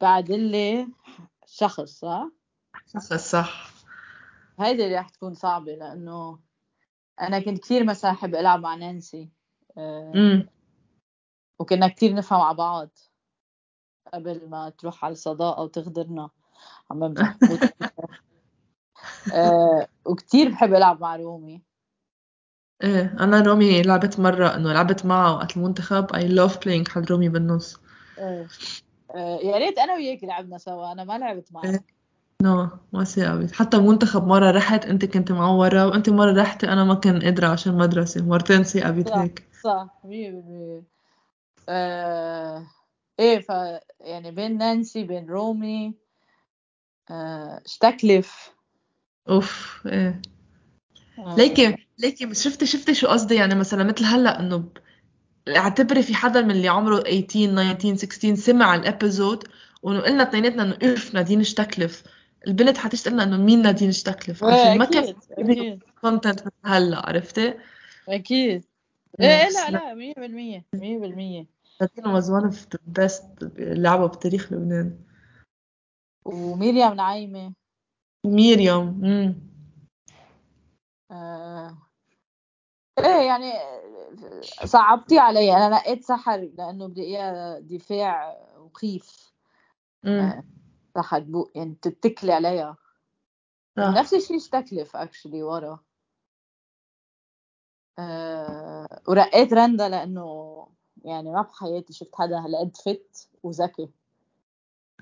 [0.00, 0.88] بعد اللي
[1.46, 2.30] شخص صح؟
[2.94, 3.70] شخص صح.
[4.60, 6.38] هيدي اللي رح تكون صعبة لأنه
[7.20, 9.30] أنا كنت كثير مثلا أحب ألعب مع نانسي
[9.78, 10.46] آه،
[11.58, 12.90] وكنا كثير نفهم على بعض
[14.12, 16.30] قبل ما تروح على الصداقة وتغدرنا.
[16.90, 17.36] عم بمزح
[19.34, 21.62] آه، وكثير بحب ألعب مع رومي.
[22.82, 27.28] إيه أنا رومي لعبت مرة إنه لعبت معه وقت المنتخب I love playing حد رومي
[27.28, 27.76] بالنص.
[27.76, 27.83] آه، آه،
[29.42, 31.64] يا ريت أنا وياك لعبنا سوا أنا ما لعبت معك.
[31.64, 31.84] إيه.
[32.42, 36.94] نو ما قوي حتى منتخب مرة رحت أنت كنت معورة وأنت مرة رحتي أنا ما
[36.94, 38.24] كان قادرة عشان مدرسة.
[38.24, 38.64] مرتين
[39.08, 39.48] صح هيك.
[39.62, 40.82] صح مية بالمية.
[41.68, 42.66] آه،
[43.20, 43.48] إيه ف
[44.00, 45.94] يعني بين نانسي بين رومي
[47.10, 48.54] آه، اشتكلف
[49.28, 50.22] أوف إيه.
[51.18, 54.64] آه، ليكي ليكي شفتي شفتي شو قصدي؟ يعني مثلا مثل هلأ إنه
[55.48, 59.48] اعتبري في حدا من اللي عمره 18 19 16 سمع ال episode
[59.82, 62.02] وانه قلنا اثنيناتنا انه إف نادين اشتكلف.
[62.46, 67.54] البنت حتشتقلنا انه مين نادين اشتكلف؟ عشان ما كان content هلا عرفتي؟
[68.08, 68.64] أكيد.
[69.20, 71.46] إيه إيه، لا لا مية بالمية مية بالمية.
[71.80, 73.22] نادين was one of the best
[73.58, 74.98] لعبة بتاريخ لبنان.
[76.24, 77.52] وميريام نعيمة.
[78.26, 79.34] وميريام امم
[81.10, 81.78] آه،
[82.98, 83.52] إيه يعني
[84.64, 89.32] صعبتي علي أنا نقيت سحر لأنه بدي إياه دفاع مخيف.
[90.04, 90.44] آه،
[90.94, 92.76] سحر بو يعني تتكلي عليها
[93.76, 93.82] صح.
[93.82, 95.78] ونفس الشيء اشتكلف actually ورا.
[97.98, 100.66] أه ونقيت رندا لأنه
[101.04, 103.88] يعني ما بحياتي شفت حدا هالقد fit وذكي.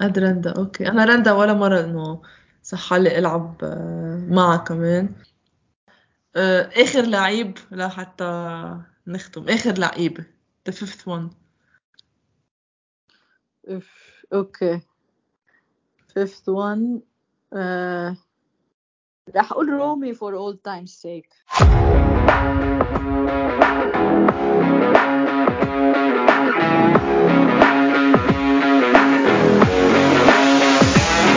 [0.01, 0.89] قد رندا okay.
[0.89, 2.23] أنا رندا ولا مرة إنه
[2.63, 5.15] صح لي ألعب آه، معها كمان.
[6.37, 8.25] آه، آخر لعيب لحتى
[9.07, 10.25] نختم اخر لعيب
[10.69, 11.35] the fifth one
[13.69, 14.81] اف okay
[16.13, 17.01] fifth one
[17.53, 18.17] أه
[19.37, 21.35] راح أقول رومي for old time's sake